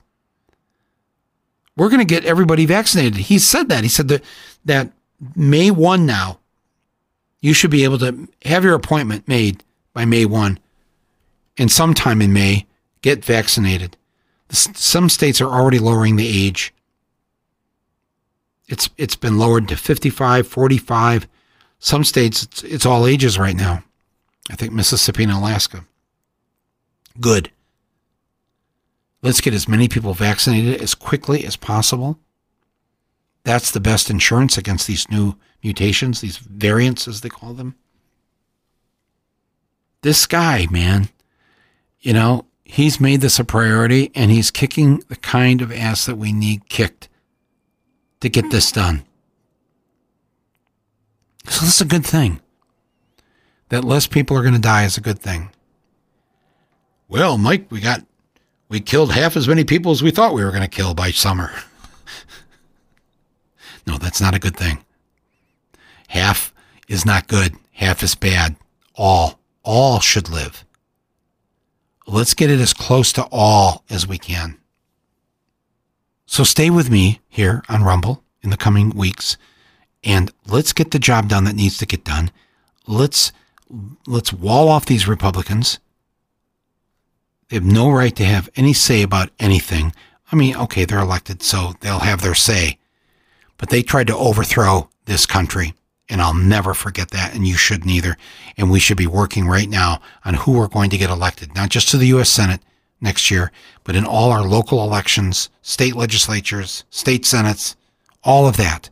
We're 1.76 1.90
going 1.90 2.00
to 2.00 2.06
get 2.06 2.24
everybody 2.24 2.66
vaccinated. 2.66 3.16
He 3.18 3.38
said 3.38 3.68
that. 3.68 3.84
He 3.84 3.90
said 3.90 4.08
that, 4.08 4.24
that 4.64 4.94
May 5.36 5.72
1 5.72 6.06
now, 6.06 6.40
you 7.42 7.52
should 7.52 7.70
be 7.70 7.84
able 7.84 7.98
to 7.98 8.30
have 8.46 8.64
your 8.64 8.76
appointment 8.76 9.28
made 9.28 9.62
by 9.92 10.06
May 10.06 10.26
1 10.26 10.58
and 11.58 11.70
sometime 11.70 12.22
in 12.22 12.32
May, 12.32 12.66
get 13.02 13.24
vaccinated. 13.24 13.97
Some 14.52 15.10
states 15.10 15.41
are 15.41 15.50
already 15.50 15.80
lowering 15.80 16.16
the 16.16 16.28
age. 16.28 16.74
It's 18.68 18.89
it's 18.97 19.16
been 19.16 19.38
lowered 19.38 19.68
to 19.70 19.78
55, 19.78 20.47
45. 20.47 21.28
Some 21.80 22.04
states 22.04 22.43
it's, 22.43 22.64
it's 22.64 22.86
all 22.86 23.08
ages 23.08 23.38
right 23.39 23.56
now. 23.56 23.84
I 24.50 24.56
think 24.56 24.74
Mississippi 24.74 25.24
and 25.24 25.32
Alaska. 25.32 25.86
Good. 27.20 27.52
Let's 29.22 29.41
get 29.41 29.54
as 29.54 29.68
many 29.68 29.88
people 29.88 30.14
vaccinated 30.14 30.82
as 30.82 30.95
quickly 30.95 31.45
as 31.45 31.56
possible. 31.56 32.18
That's 33.43 33.72
the 33.72 33.80
best 33.80 34.10
insurance 34.10 34.58
against 34.58 34.88
these 34.88 35.10
new 35.10 35.36
mutations, 35.64 36.22
these 36.22 36.38
variants, 36.38 37.08
as 37.08 37.22
they 37.22 37.30
call 37.30 37.54
them. 37.54 37.76
This 40.02 40.26
guy, 40.26 40.68
man, 40.72 41.10
you 42.00 42.14
know, 42.14 42.45
he's 42.70 43.00
made 43.00 43.20
this 43.22 43.40
a 43.40 43.44
priority 43.44 44.12
and 44.14 44.30
he's 44.30 44.52
kicking 44.52 45.00
the 45.10 45.16
kind 45.16 45.60
of 45.62 45.72
ass 45.72 46.06
that 46.06 46.18
we 46.18 46.32
need 46.32 46.70
kicked 46.70 47.10
to 48.22 48.30
get 48.30 48.52
this 48.52 48.72
done. 48.72 49.04
So 51.48 51.66
that's 51.66 51.82
a 51.82 51.86
good 51.86 52.06
thing. 52.06 52.42
That 53.70 53.84
less 53.84 54.06
people 54.06 54.38
are 54.38 54.44
going 54.44 54.54
to 54.54 54.60
die 54.60 54.86
is 54.86 54.98
a 54.98 55.02
good 55.02 55.18
thing. 55.18 55.50
Well, 57.08 57.40
Mike, 57.40 57.66
we 57.72 57.80
got 57.80 58.06
we 58.70 58.80
killed 58.80 59.14
half 59.14 59.36
as 59.36 59.48
many 59.48 59.64
people 59.64 59.92
as 59.92 60.04
we 60.04 60.12
thought 60.12 60.36
we 60.36 60.44
were 60.44 60.52
going 60.52 60.62
to 60.62 60.68
kill 60.68 60.94
by 60.94 61.10
summer. 61.10 61.52
no, 63.88 63.98
that's 63.98 64.22
not 64.22 64.36
a 64.36 64.40
good 64.40 64.56
thing. 64.56 64.86
Half 66.10 66.54
is 66.88 67.04
not 67.04 67.28
good, 67.28 67.56
half 67.72 68.04
is 68.04 68.14
bad. 68.14 68.56
All, 68.94 69.40
all 69.64 70.00
should 70.00 70.30
live. 70.30 70.64
Let's 72.10 72.34
get 72.34 72.49
it 72.49 72.60
as 72.60 72.74
close 72.74 73.14
to 73.14 73.28
all 73.32 73.84
as 73.89 74.07
we 74.07 74.18
can. 74.18 74.57
So 76.26 76.43
stay 76.43 76.70
with 76.70 76.89
me 76.89 77.22
here 77.28 77.64
on 77.70 77.84
Rumble 77.84 78.24
in 78.41 78.49
the 78.49 78.57
coming 78.57 78.89
weeks 78.91 79.38
and 80.03 80.32
let's 80.47 80.74
get 80.74 80.91
the 80.91 80.99
job 80.99 81.30
done 81.30 81.43
that 81.43 81.55
needs 81.55 81.78
to 81.78 81.86
get 81.86 82.03
done. 82.03 82.32
Let's 82.88 83.32
let's 84.07 84.34
wall 84.34 84.70
off 84.70 84.86
these 84.86 85.07
Republicans 85.07 85.80
they 87.49 87.55
have 87.55 87.66
no 87.66 87.89
right 87.89 88.16
to 88.16 88.26
have 88.26 88.49
any 88.55 88.74
say 88.74 89.01
about 89.01 89.32
anything. 89.39 89.93
I 90.32 90.36
mean, 90.36 90.55
okay, 90.55 90.86
they're 90.86 90.99
elected, 90.99 91.41
so 91.41 91.74
they'll 91.80 91.99
have 91.99 92.22
their 92.22 92.36
say. 92.36 92.78
But 93.57 93.70
they 93.70 93.82
tried 93.82 94.07
to 94.07 94.16
overthrow 94.16 94.89
this 95.05 95.26
country, 95.26 95.74
and 96.10 96.22
I'll 96.22 96.34
never 96.34 96.74
forget 96.74 97.12
that, 97.12 97.36
and 97.36 97.47
you 97.47 97.55
shouldn't 97.55 97.91
either. 97.91 98.18
And 98.57 98.72
we 98.72 98.80
should 98.80 98.97
be 98.97 99.07
working 99.07 99.47
right 99.47 99.70
now 99.70 100.01
on 100.26 100.34
who 100.34 100.53
we're 100.53 100.68
going 100.68 100.89
to 100.89 100.97
get 100.97 101.10
elected, 101.10 101.53
not 101.55 101.70
just 101.70 101.89
to 101.89 101.97
the 101.97 102.07
U.S. 102.07 102.30
Senate 102.30 102.62
next 102.99 103.30
year, 103.30 103.51
but 103.84 103.95
in 103.95 104.05
all 104.05 104.32
our 104.32 104.43
local 104.43 104.84
elections, 104.84 105.49
state 105.62 105.95
legislatures, 105.95 106.84
state 106.89 107.26
senates, 107.26 107.76
all 108.24 108.47
of 108.47 108.57
that. 108.57 108.89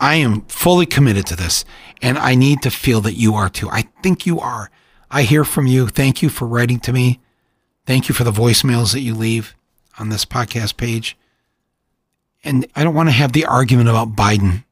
I 0.00 0.14
am 0.14 0.42
fully 0.42 0.86
committed 0.86 1.26
to 1.26 1.36
this, 1.36 1.64
and 2.00 2.16
I 2.16 2.36
need 2.36 2.62
to 2.62 2.70
feel 2.70 3.00
that 3.00 3.14
you 3.14 3.34
are 3.34 3.50
too. 3.50 3.68
I 3.68 3.88
think 4.02 4.26
you 4.26 4.38
are. 4.38 4.70
I 5.10 5.22
hear 5.22 5.44
from 5.44 5.66
you. 5.66 5.88
Thank 5.88 6.22
you 6.22 6.28
for 6.28 6.46
writing 6.46 6.78
to 6.80 6.92
me. 6.92 7.20
Thank 7.84 8.08
you 8.08 8.14
for 8.14 8.22
the 8.22 8.30
voicemails 8.30 8.92
that 8.92 9.00
you 9.00 9.14
leave 9.14 9.56
on 9.98 10.10
this 10.10 10.24
podcast 10.24 10.76
page. 10.76 11.16
And 12.44 12.66
I 12.76 12.84
don't 12.84 12.94
want 12.94 13.08
to 13.08 13.14
have 13.14 13.32
the 13.32 13.46
argument 13.46 13.88
about 13.88 14.14
Biden 14.14 14.64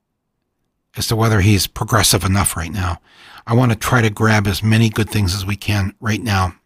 as 0.97 1.07
to 1.09 1.17
whether 1.17 1.41
he's 1.41 1.67
progressive 1.67 2.25
enough 2.25 2.57
right 2.57 2.73
now. 2.73 3.01
I 3.47 3.55
want 3.55 3.71
to 3.71 3.79
try 3.79 4.01
to 4.03 4.11
grab 4.11 4.47
as 4.47 4.63
many 4.63 4.89
good 4.89 5.11
things 5.11 5.35
as 5.35 5.47
we 5.47 5.57
can 5.57 5.95
right 6.01 6.23
now. 6.23 6.57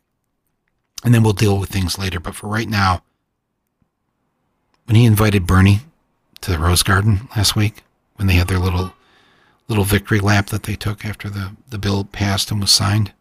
And 1.04 1.12
then 1.12 1.22
we'll 1.22 1.32
deal 1.32 1.58
with 1.58 1.70
things 1.70 1.98
later. 1.98 2.20
But 2.20 2.34
for 2.34 2.46
right 2.46 2.68
now, 2.68 3.02
when 4.86 4.96
he 4.96 5.04
invited 5.04 5.46
Bernie 5.46 5.80
to 6.40 6.50
the 6.50 6.58
Rose 6.58 6.82
Garden 6.82 7.28
last 7.36 7.56
week, 7.56 7.82
when 8.16 8.28
they 8.28 8.34
had 8.34 8.48
their 8.48 8.58
little 8.58 8.94
little 9.68 9.84
victory 9.84 10.18
lap 10.18 10.48
that 10.48 10.64
they 10.64 10.74
took 10.74 11.04
after 11.04 11.30
the, 11.30 11.52
the 11.68 11.78
bill 11.78 12.02
passed 12.02 12.50
and 12.50 12.60
was 12.60 12.72
signed, 12.72 13.12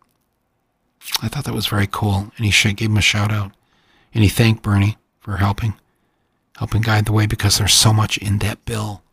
I 1.21 1.27
thought 1.27 1.45
that 1.45 1.53
was 1.53 1.67
very 1.67 1.85
cool, 1.85 2.31
and 2.35 2.45
he 2.45 2.73
gave 2.73 2.89
him 2.89 2.97
a 2.97 3.01
shout 3.01 3.31
out. 3.31 3.51
And 4.15 4.23
he 4.23 4.29
thanked 4.29 4.63
Bernie 4.63 4.97
for 5.19 5.37
helping, 5.37 5.75
helping 6.57 6.81
guide 6.81 7.05
the 7.05 7.11
way 7.11 7.27
because 7.27 7.57
there's 7.57 7.73
so 7.73 7.93
much 7.93 8.17
in 8.17 8.39
that 8.39 8.65
bill 8.65 9.03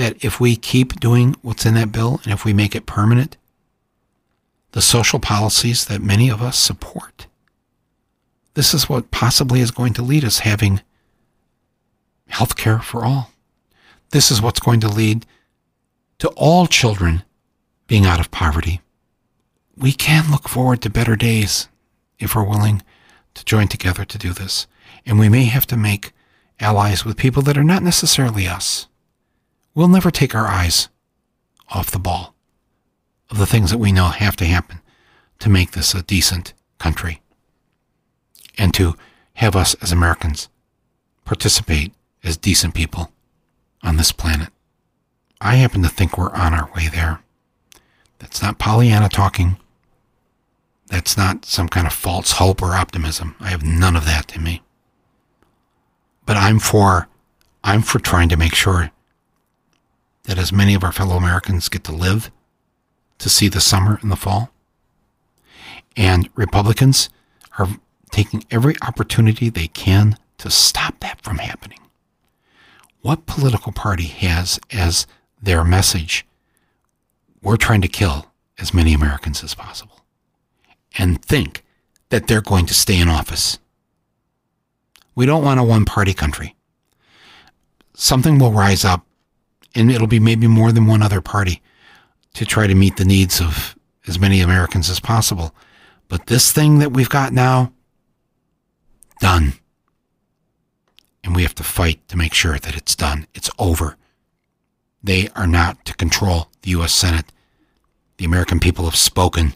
that 0.00 0.24
if 0.24 0.40
we 0.40 0.56
keep 0.56 0.98
doing 0.98 1.36
what's 1.42 1.66
in 1.66 1.74
that 1.74 1.92
bill 1.92 2.20
and 2.24 2.32
if 2.32 2.42
we 2.42 2.54
make 2.54 2.74
it 2.74 2.86
permanent, 2.86 3.36
the 4.72 4.80
social 4.80 5.20
policies 5.20 5.84
that 5.84 6.00
many 6.00 6.30
of 6.30 6.40
us 6.40 6.58
support, 6.58 7.26
this 8.54 8.72
is 8.72 8.88
what 8.88 9.10
possibly 9.10 9.60
is 9.60 9.70
going 9.70 9.92
to 9.92 10.02
lead 10.02 10.24
us 10.24 10.38
having 10.38 10.80
health 12.28 12.56
care 12.56 12.78
for 12.78 13.04
all. 13.04 13.30
This 14.08 14.30
is 14.30 14.40
what's 14.40 14.58
going 14.58 14.80
to 14.80 14.88
lead 14.88 15.26
to 16.18 16.28
all 16.28 16.66
children 16.66 17.22
being 17.86 18.06
out 18.06 18.20
of 18.20 18.30
poverty. 18.30 18.80
We 19.76 19.92
can 19.92 20.30
look 20.30 20.48
forward 20.48 20.80
to 20.80 20.88
better 20.88 21.14
days 21.14 21.68
if 22.18 22.34
we're 22.34 22.48
willing 22.48 22.82
to 23.34 23.44
join 23.44 23.68
together 23.68 24.06
to 24.06 24.16
do 24.18 24.32
this. 24.32 24.66
And 25.04 25.18
we 25.18 25.28
may 25.28 25.44
have 25.44 25.66
to 25.66 25.76
make 25.76 26.12
allies 26.58 27.04
with 27.04 27.18
people 27.18 27.42
that 27.42 27.58
are 27.58 27.64
not 27.64 27.82
necessarily 27.82 28.46
us. 28.46 28.86
We'll 29.74 29.88
never 29.88 30.10
take 30.10 30.34
our 30.34 30.46
eyes 30.46 30.88
off 31.68 31.90
the 31.90 31.98
ball 31.98 32.34
of 33.30 33.38
the 33.38 33.46
things 33.46 33.70
that 33.70 33.78
we 33.78 33.92
know 33.92 34.06
have 34.06 34.36
to 34.36 34.44
happen 34.44 34.80
to 35.38 35.48
make 35.48 35.72
this 35.72 35.94
a 35.94 36.02
decent 36.02 36.52
country 36.78 37.22
and 38.58 38.74
to 38.74 38.94
have 39.34 39.54
us 39.54 39.74
as 39.74 39.92
Americans 39.92 40.48
participate 41.24 41.92
as 42.24 42.36
decent 42.36 42.74
people 42.74 43.12
on 43.82 43.96
this 43.96 44.12
planet. 44.12 44.48
I 45.40 45.54
happen 45.54 45.82
to 45.82 45.88
think 45.88 46.18
we're 46.18 46.32
on 46.32 46.52
our 46.52 46.70
way 46.74 46.88
there. 46.88 47.22
That's 48.18 48.42
not 48.42 48.58
Pollyanna 48.58 49.08
talking. 49.08 49.56
That's 50.88 51.16
not 51.16 51.44
some 51.44 51.68
kind 51.68 51.86
of 51.86 51.92
false 51.92 52.32
hope 52.32 52.60
or 52.60 52.74
optimism. 52.74 53.36
I 53.40 53.48
have 53.50 53.62
none 53.62 53.96
of 53.96 54.04
that 54.04 54.34
in 54.36 54.42
me. 54.42 54.62
But 56.26 56.36
I'm 56.36 56.58
for 56.58 57.08
I'm 57.62 57.82
for 57.82 57.98
trying 57.98 58.28
to 58.30 58.36
make 58.36 58.54
sure 58.54 58.90
that 60.30 60.38
as 60.38 60.52
many 60.52 60.74
of 60.74 60.84
our 60.84 60.92
fellow 60.92 61.16
Americans 61.16 61.68
get 61.68 61.82
to 61.82 61.90
live 61.90 62.30
to 63.18 63.28
see 63.28 63.48
the 63.48 63.60
summer 63.60 63.98
and 64.00 64.12
the 64.12 64.16
fall. 64.16 64.52
And 65.96 66.30
Republicans 66.36 67.10
are 67.58 67.66
taking 68.12 68.44
every 68.48 68.76
opportunity 68.80 69.50
they 69.50 69.66
can 69.66 70.16
to 70.38 70.48
stop 70.48 71.00
that 71.00 71.20
from 71.20 71.38
happening. 71.38 71.80
What 73.00 73.26
political 73.26 73.72
party 73.72 74.04
has 74.04 74.60
as 74.70 75.04
their 75.42 75.64
message, 75.64 76.24
we're 77.42 77.56
trying 77.56 77.80
to 77.80 77.88
kill 77.88 78.26
as 78.56 78.72
many 78.72 78.94
Americans 78.94 79.42
as 79.42 79.56
possible, 79.56 79.98
and 80.96 81.20
think 81.24 81.64
that 82.10 82.28
they're 82.28 82.40
going 82.40 82.66
to 82.66 82.74
stay 82.74 83.00
in 83.00 83.08
office? 83.08 83.58
We 85.16 85.26
don't 85.26 85.42
want 85.42 85.58
a 85.58 85.64
one 85.64 85.84
party 85.84 86.14
country. 86.14 86.54
Something 87.94 88.38
will 88.38 88.52
rise 88.52 88.84
up, 88.84 89.04
and 89.74 89.90
it'll 89.90 90.06
be 90.06 90.20
maybe 90.20 90.46
more 90.46 90.72
than 90.72 90.86
one 90.86 91.02
other 91.02 91.20
party 91.20 91.62
to 92.34 92.44
try 92.44 92.66
to 92.66 92.74
meet 92.74 92.96
the 92.96 93.04
needs 93.04 93.40
of 93.40 93.76
as 94.06 94.18
many 94.18 94.40
Americans 94.40 94.90
as 94.90 95.00
possible. 95.00 95.54
But 96.08 96.26
this 96.26 96.52
thing 96.52 96.78
that 96.78 96.92
we've 96.92 97.08
got 97.08 97.32
now, 97.32 97.72
done. 99.20 99.54
And 101.22 101.36
we 101.36 101.42
have 101.42 101.54
to 101.56 101.62
fight 101.62 102.06
to 102.08 102.16
make 102.16 102.34
sure 102.34 102.58
that 102.58 102.76
it's 102.76 102.96
done. 102.96 103.26
It's 103.34 103.50
over. 103.58 103.96
They 105.02 105.28
are 105.36 105.46
not 105.46 105.84
to 105.86 105.94
control 105.94 106.48
the 106.62 106.70
U.S. 106.70 106.92
Senate. 106.92 107.26
The 108.16 108.24
American 108.24 108.60
people 108.60 108.84
have 108.84 108.96
spoken, 108.96 109.54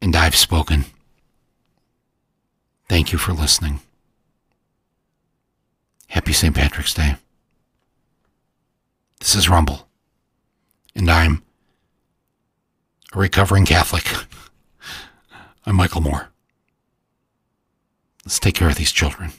and 0.00 0.14
I've 0.14 0.36
spoken. 0.36 0.84
Thank 2.88 3.12
you 3.12 3.18
for 3.18 3.32
listening. 3.32 3.80
Happy 6.06 6.32
St. 6.32 6.54
Patrick's 6.54 6.94
Day. 6.94 7.16
This 9.26 9.34
is 9.34 9.48
Rumble, 9.48 9.88
and 10.94 11.10
I'm 11.10 11.42
a 13.12 13.18
recovering 13.18 13.66
Catholic. 13.66 14.04
I'm 15.66 15.74
Michael 15.74 16.00
Moore. 16.00 16.28
Let's 18.24 18.38
take 18.38 18.54
care 18.54 18.68
of 18.68 18.76
these 18.76 18.92
children. 18.92 19.32